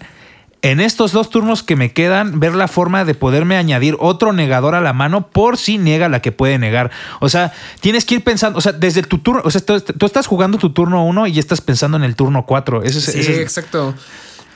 [0.64, 4.74] en estos dos turnos que me quedan, ver la forma de poderme añadir otro negador
[4.74, 6.90] a la mano por si niega la que puede negar.
[7.20, 10.06] O sea, tienes que ir pensando, o sea, desde tu turno, o sea, tú, tú
[10.08, 12.84] estás jugando tu turno 1 y ya estás pensando en el turno 4.
[12.84, 13.94] Ese es, sí, ese es- exacto.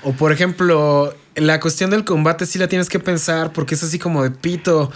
[0.04, 3.98] O por ejemplo, la cuestión del combate sí la tienes que pensar porque es así
[4.00, 4.92] como de pito.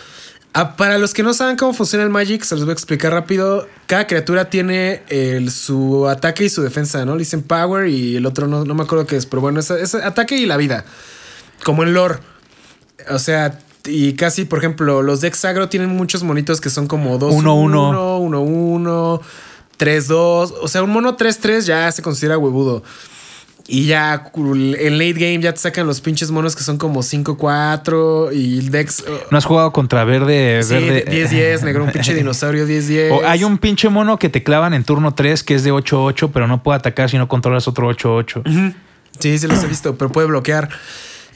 [0.54, 3.12] Ah, para los que no saben cómo funciona el Magic, se los voy a explicar
[3.12, 3.68] rápido.
[3.88, 7.14] Cada criatura tiene el- su ataque y su defensa, ¿no?
[7.14, 9.70] Le dicen power y el otro no, no me acuerdo qué es, pero bueno, es,
[9.72, 10.86] es ataque y la vida.
[11.64, 12.20] Como en lore.
[13.10, 17.18] O sea, y casi, por ejemplo, los decks agro tienen muchos monitos que son como
[17.18, 19.22] 2 Uno, 1 1 1
[19.78, 22.82] 3 2, o sea, un mono 3 3 ya se considera huevudo.
[23.68, 28.32] Y ya en late game ya te sacan los pinches monos que son como 5-4
[28.36, 29.02] y el Dex.
[29.02, 30.62] uh, ¿No has jugado contra verde?
[30.62, 33.12] sí, verde 10-10, negro, un pinche dinosaurio 10-10.
[33.12, 36.30] O hay un pinche mono que te clavan en turno 3 que es de 8-8,
[36.32, 38.76] pero no puede atacar si no controlas otro 8-8.
[39.20, 40.70] Sí, sí los he visto, pero puede bloquear.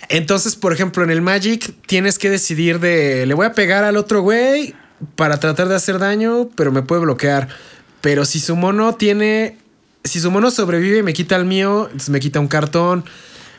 [0.10, 3.98] Entonces, por ejemplo, en el Magic tienes que decidir de le voy a pegar al
[3.98, 4.76] otro güey
[5.16, 7.48] para tratar de hacer daño, pero me puede bloquear.
[8.02, 9.58] Pero si su mono tiene,
[10.04, 13.04] si su mono sobrevive y me quita el mío, entonces me quita un cartón.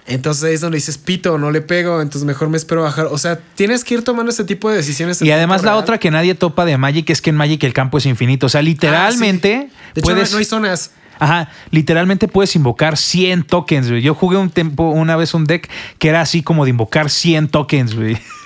[0.06, 3.06] Entonces ahí es donde dices, pito, no le pego, entonces mejor me espero bajar.
[3.06, 5.22] O sea, tienes que ir tomando este tipo de decisiones.
[5.22, 5.82] Y además la real.
[5.82, 8.46] otra que nadie topa de Magic es que en Magic el campo es infinito.
[8.46, 9.76] O sea, literalmente Ah, sí.
[9.94, 10.30] De hecho, puedes...
[10.30, 10.90] no, no hay zonas.
[11.20, 14.00] Ajá, literalmente puedes invocar 100 tokens, güey.
[14.00, 15.68] Yo jugué un tiempo, una vez un deck
[15.98, 18.18] que era así como de invocar 100 tokens, güey.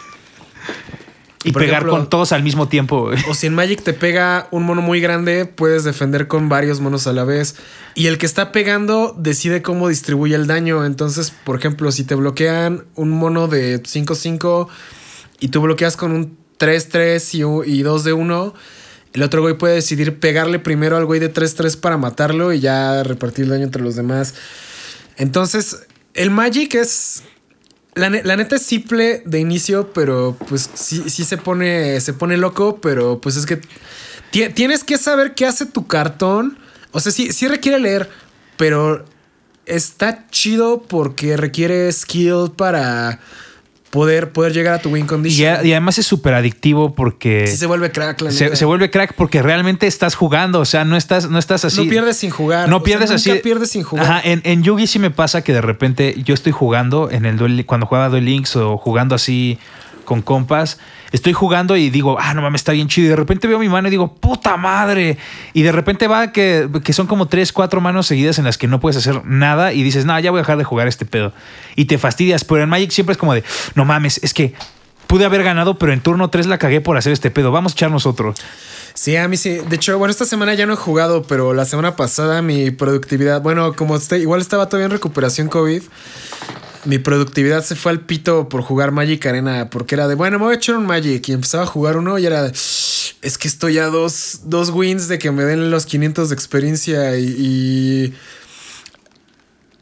[1.45, 3.11] Y Por pegar ejemplo- con todos al mismo tiempo.
[3.29, 7.07] O si en Magic te pega un mono muy grande, puedes defender con varios monos
[7.07, 7.57] a la vez.
[7.95, 10.87] Y el que está pegando decide cómo distribuye el daño.
[10.87, 14.69] Entonces, por ejemplo, si te bloquean un mono de 5-5
[15.39, 17.35] y tú bloqueas con un 3-3
[17.67, 18.55] y, y 2 de 1,
[19.13, 23.03] el otro güey puede decidir pegarle primero al güey de 3-3 para matarlo y ya
[23.03, 24.35] repartir el daño entre los demás.
[25.19, 27.23] Entonces, el Magic es.
[27.95, 32.37] La, la neta es simple de inicio, pero pues sí, sí se pone, se pone
[32.37, 33.61] loco, pero pues es que
[34.31, 36.59] ti- tienes que saber qué hace tu cartón.
[36.91, 38.11] O sea, sí, sí requiere leer,
[38.57, 39.05] pero
[39.67, 43.21] está chido porque requiere skill para
[43.95, 45.65] poder, poder llegar a tu win condition.
[45.65, 49.15] y además es súper adictivo porque Sí se vuelve crack, la se, se vuelve crack
[49.15, 50.59] porque realmente estás jugando.
[50.61, 51.85] O sea, no estás, no estás así.
[51.85, 52.69] No pierdes sin jugar.
[52.69, 53.41] No O sea, pierdes nunca así.
[53.41, 54.05] pierdes sin jugar.
[54.05, 57.39] Ajá, en, en Yugi sí me pasa que de repente yo estoy jugando en el
[57.39, 59.59] Duel- cuando jugaba Duel Links o jugando así
[60.05, 60.79] con compas.
[61.15, 63.07] Estoy jugando y digo, ah, no mames, está bien chido.
[63.07, 65.17] Y de repente veo mi mano y digo, puta madre.
[65.53, 68.67] Y de repente va que, que son como tres, cuatro manos seguidas en las que
[68.67, 71.33] no puedes hacer nada y dices, no, ya voy a dejar de jugar este pedo.
[71.77, 72.43] Y te fastidias.
[72.43, 73.45] Pero en Magic siempre es como de,
[73.77, 74.55] no mames, es que
[75.07, 77.53] pude haber ganado, pero en turno 3 la cagué por hacer este pedo.
[77.53, 78.35] Vamos a echarnos otro.
[78.95, 79.61] Sí, a mí sí.
[79.69, 83.41] De hecho, bueno, esta semana ya no he jugado, pero la semana pasada mi productividad,
[83.41, 85.83] bueno, como este, igual estaba todavía en recuperación COVID,
[86.85, 90.47] mi productividad se fue al pito por jugar Magic Arena, porque era de, bueno, me
[90.47, 93.49] voy a echar un Magic y empezaba a jugar uno y era de, es que
[93.49, 97.25] estoy a dos, dos wins de que me den los 500 de experiencia y...
[97.25, 98.15] y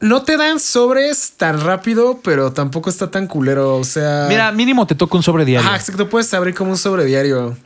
[0.01, 3.77] no te dan sobres tan rápido, pero tampoco está tan culero.
[3.77, 4.27] O sea.
[4.29, 5.67] Mira, mínimo te toca un sobre diario.
[5.67, 6.09] Ajá, exacto.
[6.09, 7.57] Puedes abrir como un sobre diario.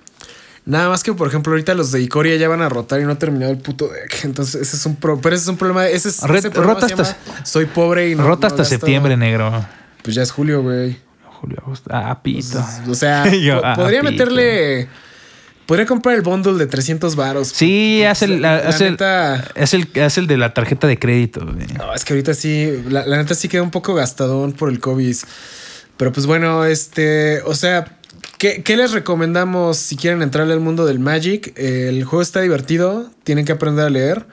[0.67, 3.13] Nada más que, por ejemplo, ahorita los de Icoria ya van a rotar y no
[3.13, 4.25] ha terminado el puto deck.
[4.25, 5.21] Entonces, ese es un pro.
[5.21, 5.87] Pero ese es un problema.
[5.87, 6.21] Ese es.
[6.23, 8.27] Re- ese problema rota se hasta- llama, Soy pobre y no.
[8.27, 9.65] Rota no hasta gasto- septiembre, negro.
[10.03, 10.99] Pues ya es julio, güey.
[11.41, 11.89] Julio, agosto.
[11.93, 12.65] Ah, pito.
[12.89, 14.11] O sea, Yo, po- ah, podría pito.
[14.13, 14.89] meterle.
[15.67, 17.49] Podría comprar el bundle de 300 varos.
[17.49, 20.97] Sí, haz el, La haz el, neta- es el, haz el de la tarjeta de
[20.99, 21.45] crédito.
[21.45, 21.67] güey.
[21.77, 24.79] No, es que ahorita sí, la, la neta sí queda un poco gastadón por el
[24.81, 25.17] COVID.
[25.97, 27.99] Pero pues bueno, este, o sea,
[28.39, 31.53] ¿qué, qué les recomendamos si quieren entrarle al mundo del Magic?
[31.57, 34.27] El juego está divertido, tienen que aprender a leer.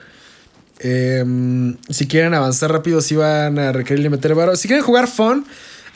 [0.80, 1.24] Eh,
[1.88, 4.56] si quieren avanzar rápido, sí van a requerirle meter varo.
[4.56, 5.46] Si quieren jugar fun,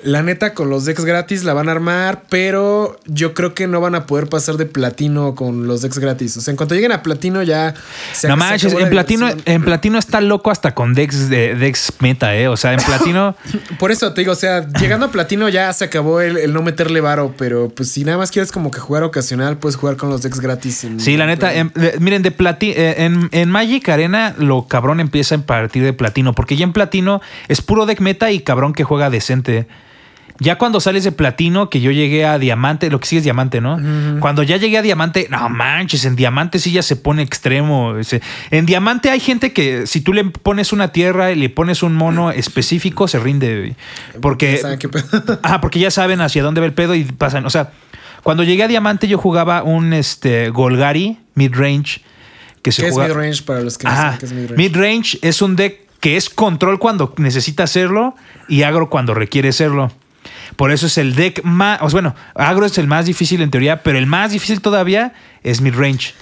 [0.04, 3.80] la neta con los decks gratis la van a armar, pero yo creo que no
[3.80, 6.36] van a poder pasar de platino con los decks gratis.
[6.36, 7.74] O sea, en cuanto lleguen a platino ya
[8.12, 9.54] se No manches, en platino, diversión.
[9.54, 12.46] en platino está loco hasta con Dex de Dex meta, eh.
[12.48, 13.34] O sea, en platino.
[13.78, 16.62] Por eso te digo, o sea, llegando a platino ya se acabó el, el no
[16.62, 20.10] meterle varo, pero pues si nada más quieres como que jugar ocasional, puedes jugar con
[20.10, 20.84] los decks gratis.
[20.84, 24.66] en- Sí, la neta, en- de- miren, de plati eh, en, en Magic Arena lo
[24.68, 28.40] cabrón empieza a partir de platino, porque ya en platino es puro deck meta y
[28.40, 29.66] cabrón que juega decente.
[30.40, 33.60] Ya cuando sales de platino, que yo llegué a diamante, lo que sí es diamante,
[33.60, 33.78] ¿no?
[34.20, 37.94] Cuando ya llegué a diamante, no manches, en diamante sí ya se pone extremo.
[38.50, 41.94] En diamante hay gente que si tú le pones una tierra y le pones un
[41.94, 43.74] mono específico, se rinde.
[44.20, 44.60] Porque.
[45.42, 47.44] Ajá, porque ya saben hacia dónde va el pedo y pasan.
[47.44, 47.72] O sea,
[48.22, 52.02] cuando llegué a Diamante, yo jugaba un este, Golgari mid-range
[52.62, 53.14] que se ¿Qué es juega.
[53.14, 54.56] midrange para los que no saben qué es midrange?
[54.56, 58.14] Mid-range es un deck que es control cuando necesita hacerlo
[58.48, 59.92] y agro cuando requiere serlo.
[60.56, 61.80] Por eso es el deck más.
[61.82, 65.60] O bueno, agro es el más difícil en teoría, pero el más difícil todavía es
[65.60, 66.14] mid-range.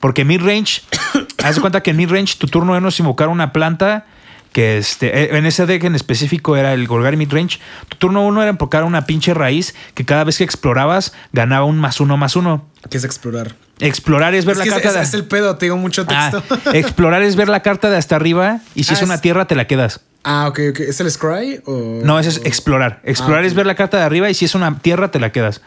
[0.00, 0.82] Porque mid-range,
[1.44, 4.06] haz de cuenta que en mid-range tu turno es invocar una planta
[4.52, 7.58] que este, eh, en ese deck en específico era el Golgari mid-range.
[7.88, 11.78] Tu turno uno era invocar una pinche raíz que cada vez que explorabas ganaba un
[11.78, 12.66] más uno más uno.
[12.90, 13.54] ¿Qué es explorar?
[13.80, 15.02] Explorar es ver Es la que carta es- de.
[15.02, 16.70] es el pedo, te digo mucho Ah, texto.
[16.74, 19.46] explorar es ver la carta de hasta arriba y si Ah, es una es- tierra
[19.46, 20.00] te la quedas.
[20.24, 20.80] Ah, ok, ok.
[20.80, 22.00] ¿Es el Scry o...?
[22.04, 23.00] No, ese es explorar.
[23.04, 23.48] Explorar Ah, ok.
[23.48, 25.62] es ver la carta de arriba y si es una tierra te la quedas.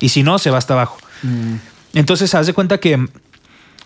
[0.00, 0.98] Y si no, se va hasta abajo.
[1.22, 1.56] Mm.
[1.94, 3.06] Entonces, haz de cuenta que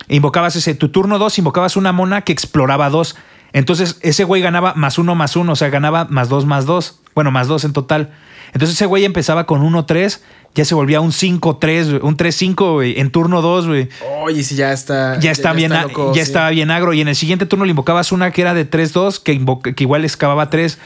[0.07, 3.15] invocabas ese, tu turno 2, invocabas una mona que exploraba dos.
[3.55, 6.99] Entonces, ese güey ganaba más uno más uno, o sea, ganaba más dos más dos.
[7.15, 8.11] Bueno, más dos en total.
[8.51, 10.19] Entonces, ese güey empezaba con 1-3,
[10.55, 13.89] ya se volvía un 5-3, güey, un 3-5, güey, en turno 2, güey.
[14.23, 15.17] Oye, si ya está...
[15.19, 16.27] Ya está bien, loco, ya sí.
[16.31, 16.93] estaba bien agro.
[16.93, 20.49] Y en el siguiente turno le invocabas una que era de 3-2, que, igual excavaba
[20.49, 20.77] 3.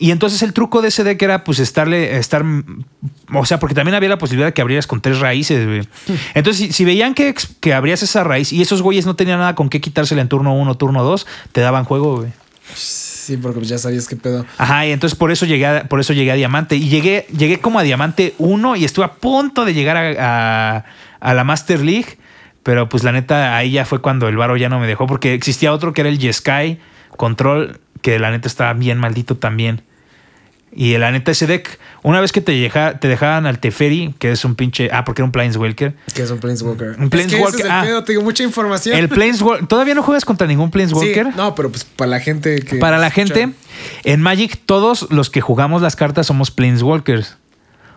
[0.00, 2.44] Y entonces el truco de ese deck era pues estarle, estar,
[3.34, 5.88] o sea, porque también había la posibilidad de que abrieras con tres raíces, güey.
[6.34, 9.54] Entonces, si, si veían que, que abrías esa raíz y esos güeyes no tenían nada
[9.56, 12.30] con qué quitársela en turno 1, turno 2, te daban juego, güey.
[12.74, 14.46] Sí, porque pues ya sabías qué pedo.
[14.58, 16.76] Ajá, y entonces por eso llegué a, por eso llegué a Diamante.
[16.76, 20.84] Y llegué, llegué como a Diamante 1 y estuve a punto de llegar a, a-
[21.20, 22.18] a la Master League.
[22.62, 25.06] Pero pues la neta, ahí ya fue cuando el varo ya no me dejó.
[25.06, 26.78] Porque existía otro que era el Yeskai
[27.16, 29.82] Control, que la neta estaba bien maldito también.
[30.70, 34.30] Y la neta, ese deck, una vez que te, deja- te dejaban al Teferi, que
[34.32, 34.90] es un pinche.
[34.92, 35.94] Ah, porque era un Planeswalker.
[36.14, 36.88] Que es un Planeswalker.
[36.98, 37.82] Un Es que ese Planeswalker, es el ah.
[37.84, 38.96] pedo, te digo mucha información.
[38.96, 39.66] El Planeswalker.
[39.66, 41.34] ¿Todavía no juegas contra ningún Sí, Planeswalker?
[41.36, 42.76] no, pero pues para la gente que.
[42.76, 43.34] Para la escucha.
[43.34, 43.54] gente,
[44.04, 47.36] en Magic, todos los que jugamos las cartas somos Planeswalkers.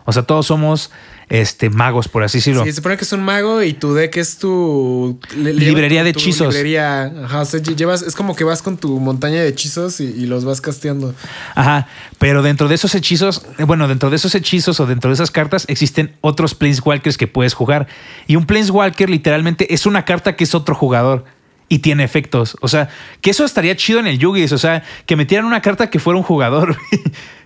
[0.06, 0.92] O sea, todos somos
[1.34, 2.64] este, magos, por así decirlo.
[2.66, 6.20] Sí, se supone que es un mago y tu deck es tu Librería de tu
[6.20, 6.54] hechizos.
[6.54, 10.02] Librería, ajá, o sea, lle- llevas, es como que vas con tu montaña de hechizos
[10.02, 11.16] y, y los vas casteando.
[11.56, 11.88] Ajá.
[12.20, 15.32] Pero dentro de esos hechizos, eh, bueno, dentro de esos hechizos o dentro de esas
[15.32, 17.88] cartas existen otros Planeswalkers que puedes jugar.
[18.28, 21.24] Y un Planeswalker literalmente es una carta que es otro jugador.
[21.70, 22.58] Y tiene efectos.
[22.60, 22.90] O sea,
[23.22, 24.52] que eso estaría chido en el Yugis.
[24.52, 26.76] O sea, que metieran una carta que fuera un jugador.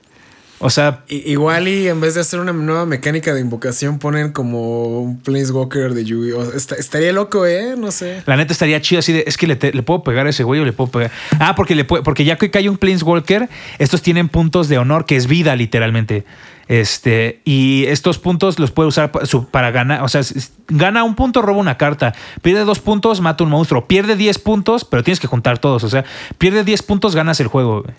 [0.65, 4.31] o sea, I- igual y en vez de hacer una nueva mecánica de invocación ponen
[4.31, 6.31] como un Planeswalker de Yugi.
[6.31, 7.75] O sea, esta- estaría loco, ¿eh?
[7.77, 8.23] No sé.
[8.25, 10.65] La neta estaría chido así de, es que le, puedo pegar a ese güey o
[10.65, 11.11] le puedo pegar.
[11.39, 13.47] Ah, porque, le puede- porque ya que cae un Planeswalker,
[13.79, 16.25] estos tienen puntos de honor, que es vida literalmente.
[16.67, 20.01] Este, y estos puntos los puede usar pa- su- para ganar.
[20.01, 20.21] O sea,
[20.67, 22.15] gana un punto, roba una carta.
[22.41, 23.85] Pierde dos puntos, mata un monstruo.
[23.85, 25.83] Pierde 10 puntos, pero tienes que juntar todos.
[25.83, 26.05] O sea,
[26.39, 27.83] pierde 10 puntos, ganas el juego.
[27.83, 27.93] güey.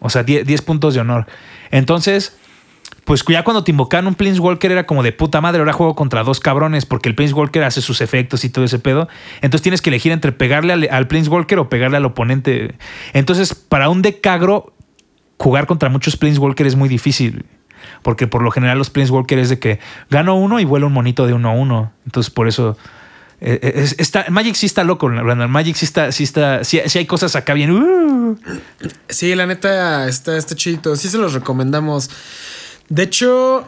[0.00, 1.26] O sea, 10, 10 puntos de honor.
[1.70, 2.36] Entonces,
[3.04, 6.22] pues ya cuando te invocaban un Planeswalker era como de puta madre, ahora juego contra
[6.24, 9.08] dos cabrones porque el Planeswalker hace sus efectos y todo ese pedo.
[9.36, 12.74] Entonces tienes que elegir entre pegarle al, al Planeswalker o pegarle al oponente.
[13.12, 14.72] Entonces, para un deck agro,
[15.38, 17.44] jugar contra muchos Planeswalker es muy difícil.
[18.02, 19.78] Porque por lo general los Planeswalker es de que
[20.08, 21.92] gano uno y vuelo un monito de uno a uno.
[22.06, 22.78] Entonces, por eso.
[23.40, 25.50] Eh, eh, es- está, Magic sí está loco, Brandon.
[25.50, 27.70] Magic sí está, sí está, sí, sí hay cosas acá bien.
[27.72, 28.38] uh.
[29.08, 30.96] Sí, la neta está, está chido.
[30.96, 32.10] Sí se los recomendamos.
[32.88, 33.66] De hecho,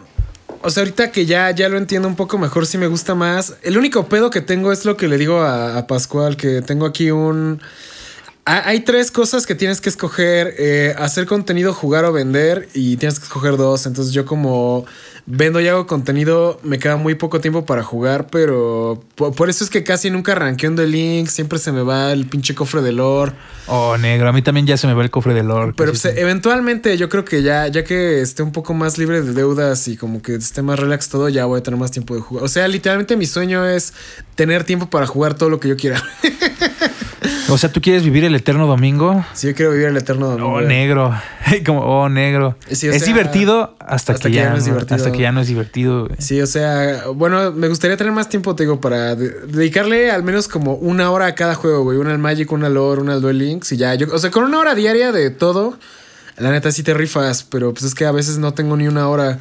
[0.63, 3.55] o sea, ahorita que ya, ya lo entiendo un poco mejor, sí me gusta más.
[3.63, 6.87] El único pedo que tengo es lo que le digo a, a Pascual, que tengo
[6.87, 7.61] aquí un...
[8.49, 12.97] Ha- Hay tres cosas que tienes que escoger, eh, hacer contenido, jugar o vender, y
[12.97, 13.87] tienes que escoger dos.
[13.87, 14.85] Entonces yo como
[15.29, 19.65] vendo y hago contenido, me queda muy poco tiempo para jugar, pero po- por, eso
[19.65, 22.81] es que casi nunca arranqueo en The Link, siempre se me va el pinche cofre
[22.83, 23.33] de lore.
[23.67, 24.29] Oh, negro.
[24.29, 25.75] A mí también ya se me va el cofre de Lord.
[25.77, 29.33] Pero pues, eventualmente yo creo que ya, ya que esté un poco más libre de
[29.33, 32.21] deudas y como que esté más relax todo, ya voy a tener más tiempo de
[32.21, 32.45] jugar.
[32.45, 33.93] O sea, literalmente mi sueño es
[34.37, 36.01] tener tiempo para jugar todo lo que yo quiera.
[37.49, 39.25] O sea, ¿tú quieres vivir el eterno domingo?
[39.35, 40.53] Si yo quiero vivir el eterno domingo.
[40.53, 41.15] Oh, negro.
[41.67, 42.57] Como, oh, negro.
[42.71, 44.97] Sí, es sea, divertido hasta, que, ya, no es divertido.
[44.97, 46.07] Hasta que ya no es divertido.
[46.07, 46.17] güey.
[46.19, 50.23] Sí, o sea, bueno, me gustaría tener más tiempo, te digo, para de- dedicarle al
[50.23, 51.99] menos como una hora a cada juego, güey.
[51.99, 53.95] Una al Magic, una al Lore, una al Duel Links y ya.
[53.95, 55.79] Yo, o sea, con una hora diaria de todo,
[56.37, 59.09] la neta sí te rifas, pero pues es que a veces no tengo ni una
[59.09, 59.39] hora.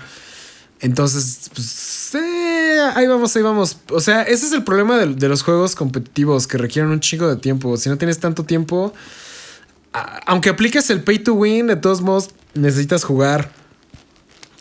[0.81, 3.77] Entonces, pues, ahí vamos, ahí vamos.
[3.91, 7.27] O sea, ese es el problema de, de los juegos competitivos que requieren un chico
[7.27, 7.75] de tiempo.
[7.77, 8.93] Si no tienes tanto tiempo,
[9.93, 13.51] a- aunque apliques el pay to win, de todos modos necesitas jugar.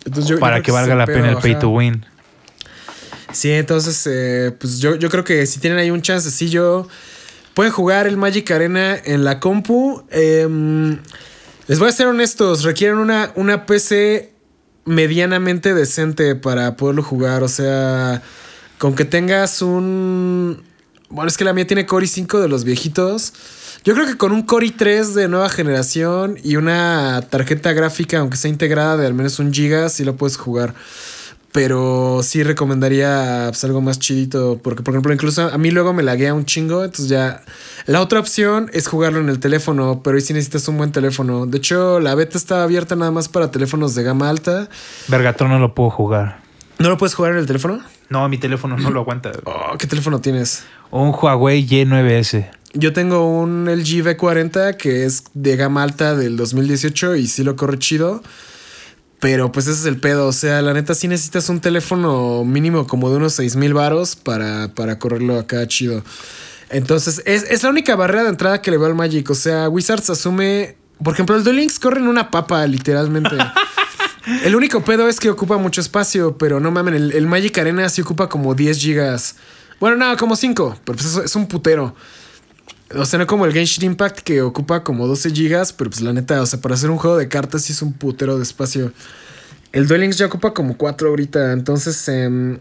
[0.04, 2.04] Entonces, yo- yo para que valga la pena el pay to win.
[3.32, 6.86] Sí, entonces, eh, pues yo, yo creo que si tienen ahí un chancecillo,
[7.54, 10.04] pueden jugar el Magic Arena en la compu.
[10.10, 10.98] Em,
[11.66, 14.33] les voy a ser honestos, requieren una, una PC
[14.84, 17.42] medianamente decente para poderlo jugar.
[17.42, 18.22] O sea,
[18.78, 20.62] con que tengas un...
[21.08, 23.32] Bueno, es que la mía tiene Core i5 de los viejitos.
[23.84, 28.36] Yo creo que con un Core i3 de nueva generación y una tarjeta gráfica, aunque
[28.36, 30.74] sea integrada de al menos un giga, sí lo puedes jugar.
[31.54, 34.58] Pero sí recomendaría pues, algo más chidito.
[34.60, 36.82] Porque, por ejemplo, incluso a mí luego me laguea un chingo.
[36.82, 37.44] Entonces ya.
[37.86, 40.00] La otra opción es jugarlo en el teléfono.
[40.02, 41.46] Pero ahí sí necesitas un buen teléfono.
[41.46, 44.68] De hecho, la beta está abierta nada más para teléfonos de gama alta.
[45.06, 46.40] Vergatron no lo puedo jugar.
[46.80, 47.80] ¿No lo puedes jugar en el teléfono?
[48.08, 49.30] No, mi teléfono no lo aguanta.
[49.44, 50.64] Oh, ¿Qué teléfono tienes?
[50.90, 52.50] Un Huawei Y9S.
[52.72, 57.54] Yo tengo un LG V40 que es de gama alta del 2018 y sí lo
[57.54, 58.24] corre chido.
[59.24, 60.26] Pero pues ese es el pedo.
[60.26, 64.16] O sea, la neta sí necesitas un teléfono mínimo como de unos 6 mil varos
[64.16, 66.04] para, para correrlo acá chido.
[66.68, 69.30] Entonces, es, es la única barrera de entrada que le veo al Magic.
[69.30, 70.76] O sea, Wizards asume.
[71.02, 73.34] Por ejemplo, el Duel Links corre en una papa, literalmente.
[74.44, 77.88] el único pedo es que ocupa mucho espacio, pero no mamen, el, el Magic Arena
[77.88, 79.36] sí ocupa como 10 gigas.
[79.80, 81.94] Bueno, no, como 5, pero pues es un putero.
[82.94, 86.12] O sea, no como el Genshin Impact que ocupa como 12 gigas, pero pues la
[86.12, 88.92] neta, o sea, para hacer un juego de cartas sí es un putero de espacio.
[89.72, 92.58] El Duel ya ocupa como 4 ahorita, entonces, em,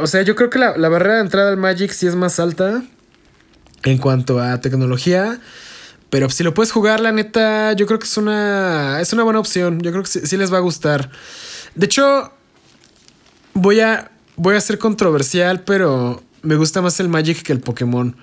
[0.00, 2.40] o sea, yo creo que la, la barrera de entrada al Magic sí es más
[2.40, 2.82] alta
[3.84, 5.40] en cuanto a tecnología,
[6.10, 9.38] Pero si lo puedes jugar, la neta, yo creo que es una, es una buena
[9.38, 9.80] opción.
[9.80, 11.08] Yo creo que sí, sí les va a gustar.
[11.76, 12.32] De hecho,
[13.54, 18.16] voy a, voy a ser controversial, pero me gusta más el Magic que el Pokémon.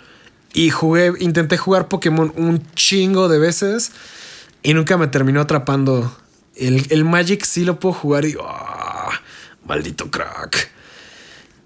[0.57, 3.91] Y jugué, intenté jugar Pokémon un chingo de veces
[4.63, 6.17] y nunca me terminó atrapando.
[6.55, 8.35] El, el Magic sí lo puedo jugar y.
[8.41, 9.11] ¡ah!
[9.67, 10.71] maldito crack.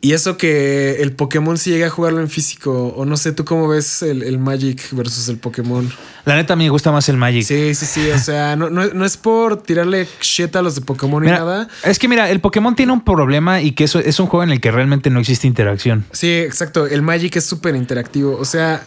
[0.03, 2.87] Y eso que el Pokémon sí llega a jugarlo en físico.
[2.97, 5.87] O no sé, ¿tú cómo ves el, el Magic versus el Pokémon?
[6.25, 7.43] La neta, a mí me gusta más el Magic.
[7.43, 8.09] Sí, sí, sí.
[8.09, 11.39] O sea, no, no, no es por tirarle shit a los de Pokémon ni Mira,
[11.41, 11.67] nada.
[11.83, 14.49] Es que mira, el Pokémon tiene un problema y que eso es un juego en
[14.49, 16.03] el que realmente no existe interacción.
[16.11, 16.87] Sí, exacto.
[16.87, 18.37] El Magic es súper interactivo.
[18.39, 18.83] O sea,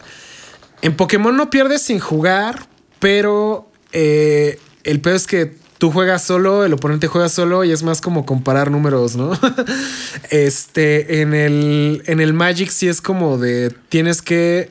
[0.81, 2.67] en Pokémon no pierdes sin jugar,
[2.99, 7.83] pero eh, el peor es que tú juegas solo, el oponente juega solo y es
[7.83, 9.31] más como comparar números, ¿no?
[10.29, 14.69] este, en el, en el Magic sí es como de tienes que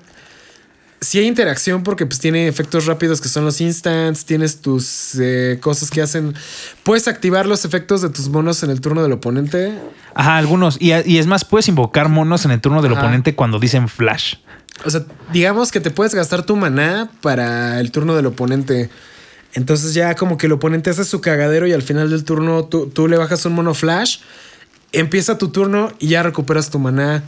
[1.04, 5.58] sí hay interacción porque pues tiene efectos rápidos que son los instants, tienes tus eh,
[5.60, 6.34] cosas que hacen,
[6.82, 9.78] puedes activar los efectos de tus monos en el turno del oponente.
[10.14, 10.76] Ajá, algunos.
[10.80, 13.02] Y, y es más, puedes invocar monos en el turno del Ajá.
[13.02, 14.36] oponente cuando dicen flash.
[14.84, 18.90] O sea, digamos que te puedes gastar tu maná para el turno del oponente.
[19.54, 22.88] Entonces ya como que el oponente hace su cagadero y al final del turno tú,
[22.88, 24.18] tú le bajas un mono flash,
[24.92, 27.24] empieza tu turno y ya recuperas tu maná.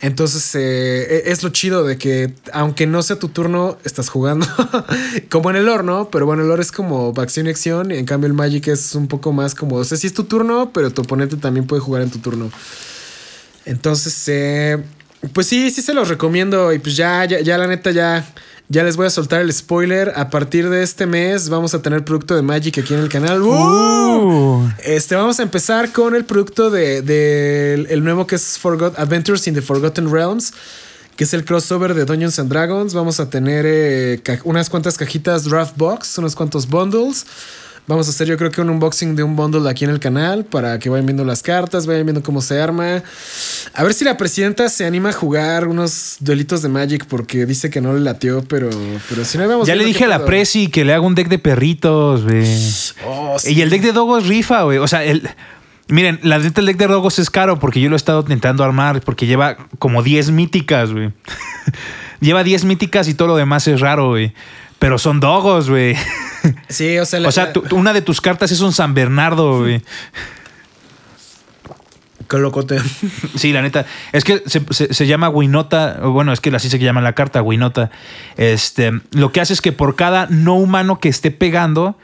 [0.00, 4.46] Entonces eh, es lo chido de que aunque no sea tu turno, estás jugando
[5.30, 6.10] como en el lore, ¿no?
[6.10, 7.92] Pero bueno, el lore es como acción y acción.
[7.92, 10.72] En cambio el Magic es un poco más como, o sea, sí es tu turno,
[10.72, 12.50] pero tu oponente también puede jugar en tu turno.
[13.66, 14.82] Entonces, eh,
[15.32, 16.72] pues sí, sí se los recomiendo.
[16.72, 18.26] Y pues ya, ya, ya la neta, ya,
[18.70, 20.12] ya les voy a soltar el spoiler.
[20.14, 23.42] A partir de este mes vamos a tener producto de Magic aquí en el canal.
[23.42, 23.52] ¡Uh!
[23.52, 24.70] Uh.
[24.84, 28.96] Este, vamos a empezar con el producto de, de el, el nuevo que es Forgot
[28.96, 30.52] Adventures in the Forgotten Realms.
[31.16, 32.94] Que es el crossover de Dungeons and Dragons.
[32.94, 37.26] Vamos a tener eh, unas cuantas cajitas Draft Box, unos cuantos bundles.
[37.90, 40.44] Vamos a hacer yo creo que un unboxing de un bundle aquí en el canal
[40.44, 43.02] para que vayan viendo las cartas, vayan viendo cómo se arma.
[43.74, 47.68] A ver si la presidenta se anima a jugar unos duelitos de Magic porque dice
[47.68, 48.70] que no le latió, pero,
[49.08, 50.24] pero si no vamos Ya le dije a la.
[50.24, 52.46] Presi que le haga un deck de perritos, güey.
[53.04, 53.54] Oh, sí.
[53.54, 54.78] Y el deck de dogos rifa, güey.
[54.78, 55.28] O sea, el.
[55.88, 58.62] Miren, la neta, el deck de dogos es caro porque yo lo he estado intentando
[58.62, 61.10] armar porque lleva como 10 míticas, güey.
[62.20, 64.32] lleva 10 míticas y todo lo demás es raro, güey.
[64.78, 65.96] Pero son dogos, güey.
[66.68, 69.60] Sí, o sea, la- O sea, tu- una de tus cartas es un San Bernardo,
[69.60, 69.82] güey.
[72.28, 72.78] Qué locote.
[73.36, 73.86] Sí, la neta.
[74.12, 75.98] Es que se, se- se llama Winota.
[76.04, 77.90] Bueno, es que así se llama la carta, Winota.
[78.36, 81.98] Este, lo que hace es que por cada no humano que esté pegando,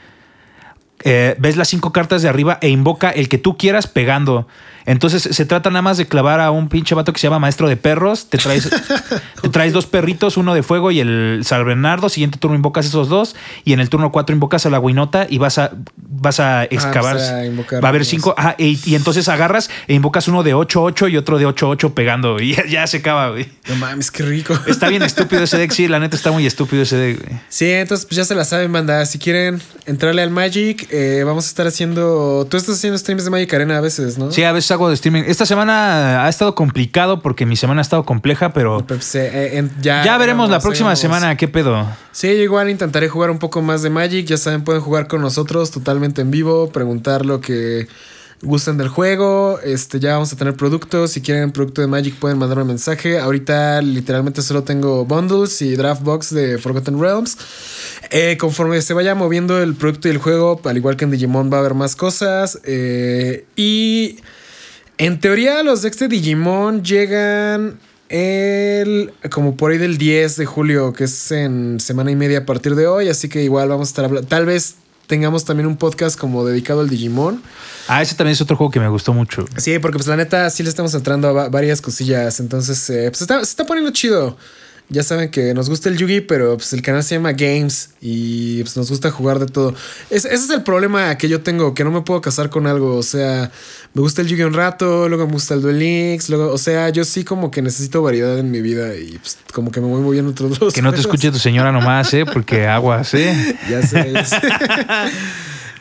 [1.05, 4.47] eh, ves las cinco cartas de arriba e invoca el que tú quieras pegando.
[4.87, 7.67] Entonces se trata nada más de clavar a un pinche vato que se llama maestro
[7.67, 8.29] de perros.
[8.29, 8.69] Te traes,
[9.41, 12.07] te traes dos perritos, uno de fuego y el San Bernardo.
[12.07, 13.35] Siguiente turno invocas esos dos.
[13.65, 17.15] Y en el turno cuatro invocas a la Winota y vas a, vas a excavar.
[17.15, 18.33] vas a invocar Va a haber cinco.
[18.37, 22.39] Ajá, y, y entonces agarras e invocas uno de 8-8 y otro de 8-8 pegando.
[22.39, 23.45] Y ya, ya se acaba, güey.
[23.67, 24.57] No mames, qué rico.
[24.67, 25.71] Está bien estúpido ese deck.
[25.71, 27.39] Sí, la neta está muy estúpido ese deck, güey.
[27.49, 29.05] Sí, entonces pues ya se la saben, banda.
[29.05, 32.47] Si quieren entrarle al Magic, eh, vamos a estar haciendo.
[32.49, 34.31] Tú estás haciendo streams de Magic Arena a veces, ¿no?
[34.31, 35.23] Sí, a veces hago de streaming.
[35.27, 39.57] Esta semana ha estado complicado porque mi semana ha estado compleja, pero Pues, eh, eh,
[39.57, 41.85] en- ya, ya veremos la próxima semana qué pedo.
[42.11, 44.25] Sí, yo igual intentaré jugar un poco más de Magic.
[44.25, 47.87] Ya saben, pueden jugar con nosotros totalmente en vivo, preguntar lo que
[48.43, 49.59] gusten del juego.
[49.63, 51.11] Este, ya vamos a tener productos.
[51.11, 53.19] Si quieren producto de Magic, pueden mandarme un mensaje.
[53.19, 57.35] Ahorita, literalmente, solo tengo bundles y draft box de Forgotten Realms.
[58.11, 61.51] Eh, conforme se vaya moviendo el producto y el juego, al igual que en Digimon,
[61.51, 62.59] va a haber más cosas.
[62.63, 64.19] Eh, y
[64.97, 67.79] en teoría, los decks de Digimon llegan
[68.09, 72.45] el como por ahí del 10 de julio, que es en semana y media a
[72.45, 73.09] partir de hoy.
[73.09, 74.27] Así que igual vamos a estar hablando.
[74.27, 74.75] Tal vez
[75.07, 77.41] tengamos también un podcast como dedicado al Digimon.
[77.87, 79.45] Ah, ese también es otro juego que me gustó mucho.
[79.57, 82.39] Sí, porque pues la neta sí le estamos entrando a va- varias cosillas.
[82.39, 84.37] Entonces, eh, pues está- se está poniendo chido.
[84.89, 88.61] Ya saben que nos gusta el Yugi, pero pues el canal se llama Games y
[88.63, 89.75] pues nos gusta jugar de todo.
[90.09, 92.95] Es- ese es el problema que yo tengo, que no me puedo casar con algo.
[92.95, 93.51] O sea,
[93.93, 96.87] me gusta el Yugi un rato, luego me gusta el Duel Links, luego, o sea,
[96.89, 99.99] yo sí como que necesito variedad en mi vida y pues como que me voy
[100.01, 100.73] moviendo otros dos.
[100.73, 102.25] Que no te escuche tu señora nomás, ¿eh?
[102.25, 103.57] Porque aguas, ¿eh?
[103.69, 104.37] Ya sé, ya sé.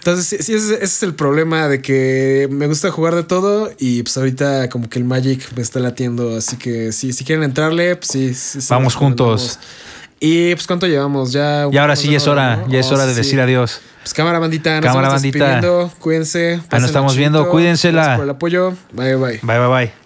[0.07, 4.05] Entonces, sí, ese, ese es el problema de que me gusta jugar de todo y
[4.05, 6.37] pues ahorita como que el Magic me está latiendo.
[6.37, 8.33] Así que sí, si quieren entrarle, pues sí.
[8.33, 9.59] sí, sí, Vamos nos juntos.
[10.21, 11.69] Y pues cuánto llevamos ya.
[11.73, 12.69] Y ahora sí ya es hora, ¿no?
[12.69, 13.19] ya es Oh, hora de sí.
[13.19, 13.81] decir adiós.
[14.03, 15.61] Pues cámara bandita, nos Cámara, bandita.
[15.99, 16.61] Cuídense.
[16.71, 17.97] pásenla estamos viendo, cuídensela.
[18.03, 18.75] Gracias por el apoyo.
[18.93, 19.41] Bye, bye.
[19.43, 20.06] Bye, bye, bye.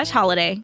[0.00, 0.62] slash holiday.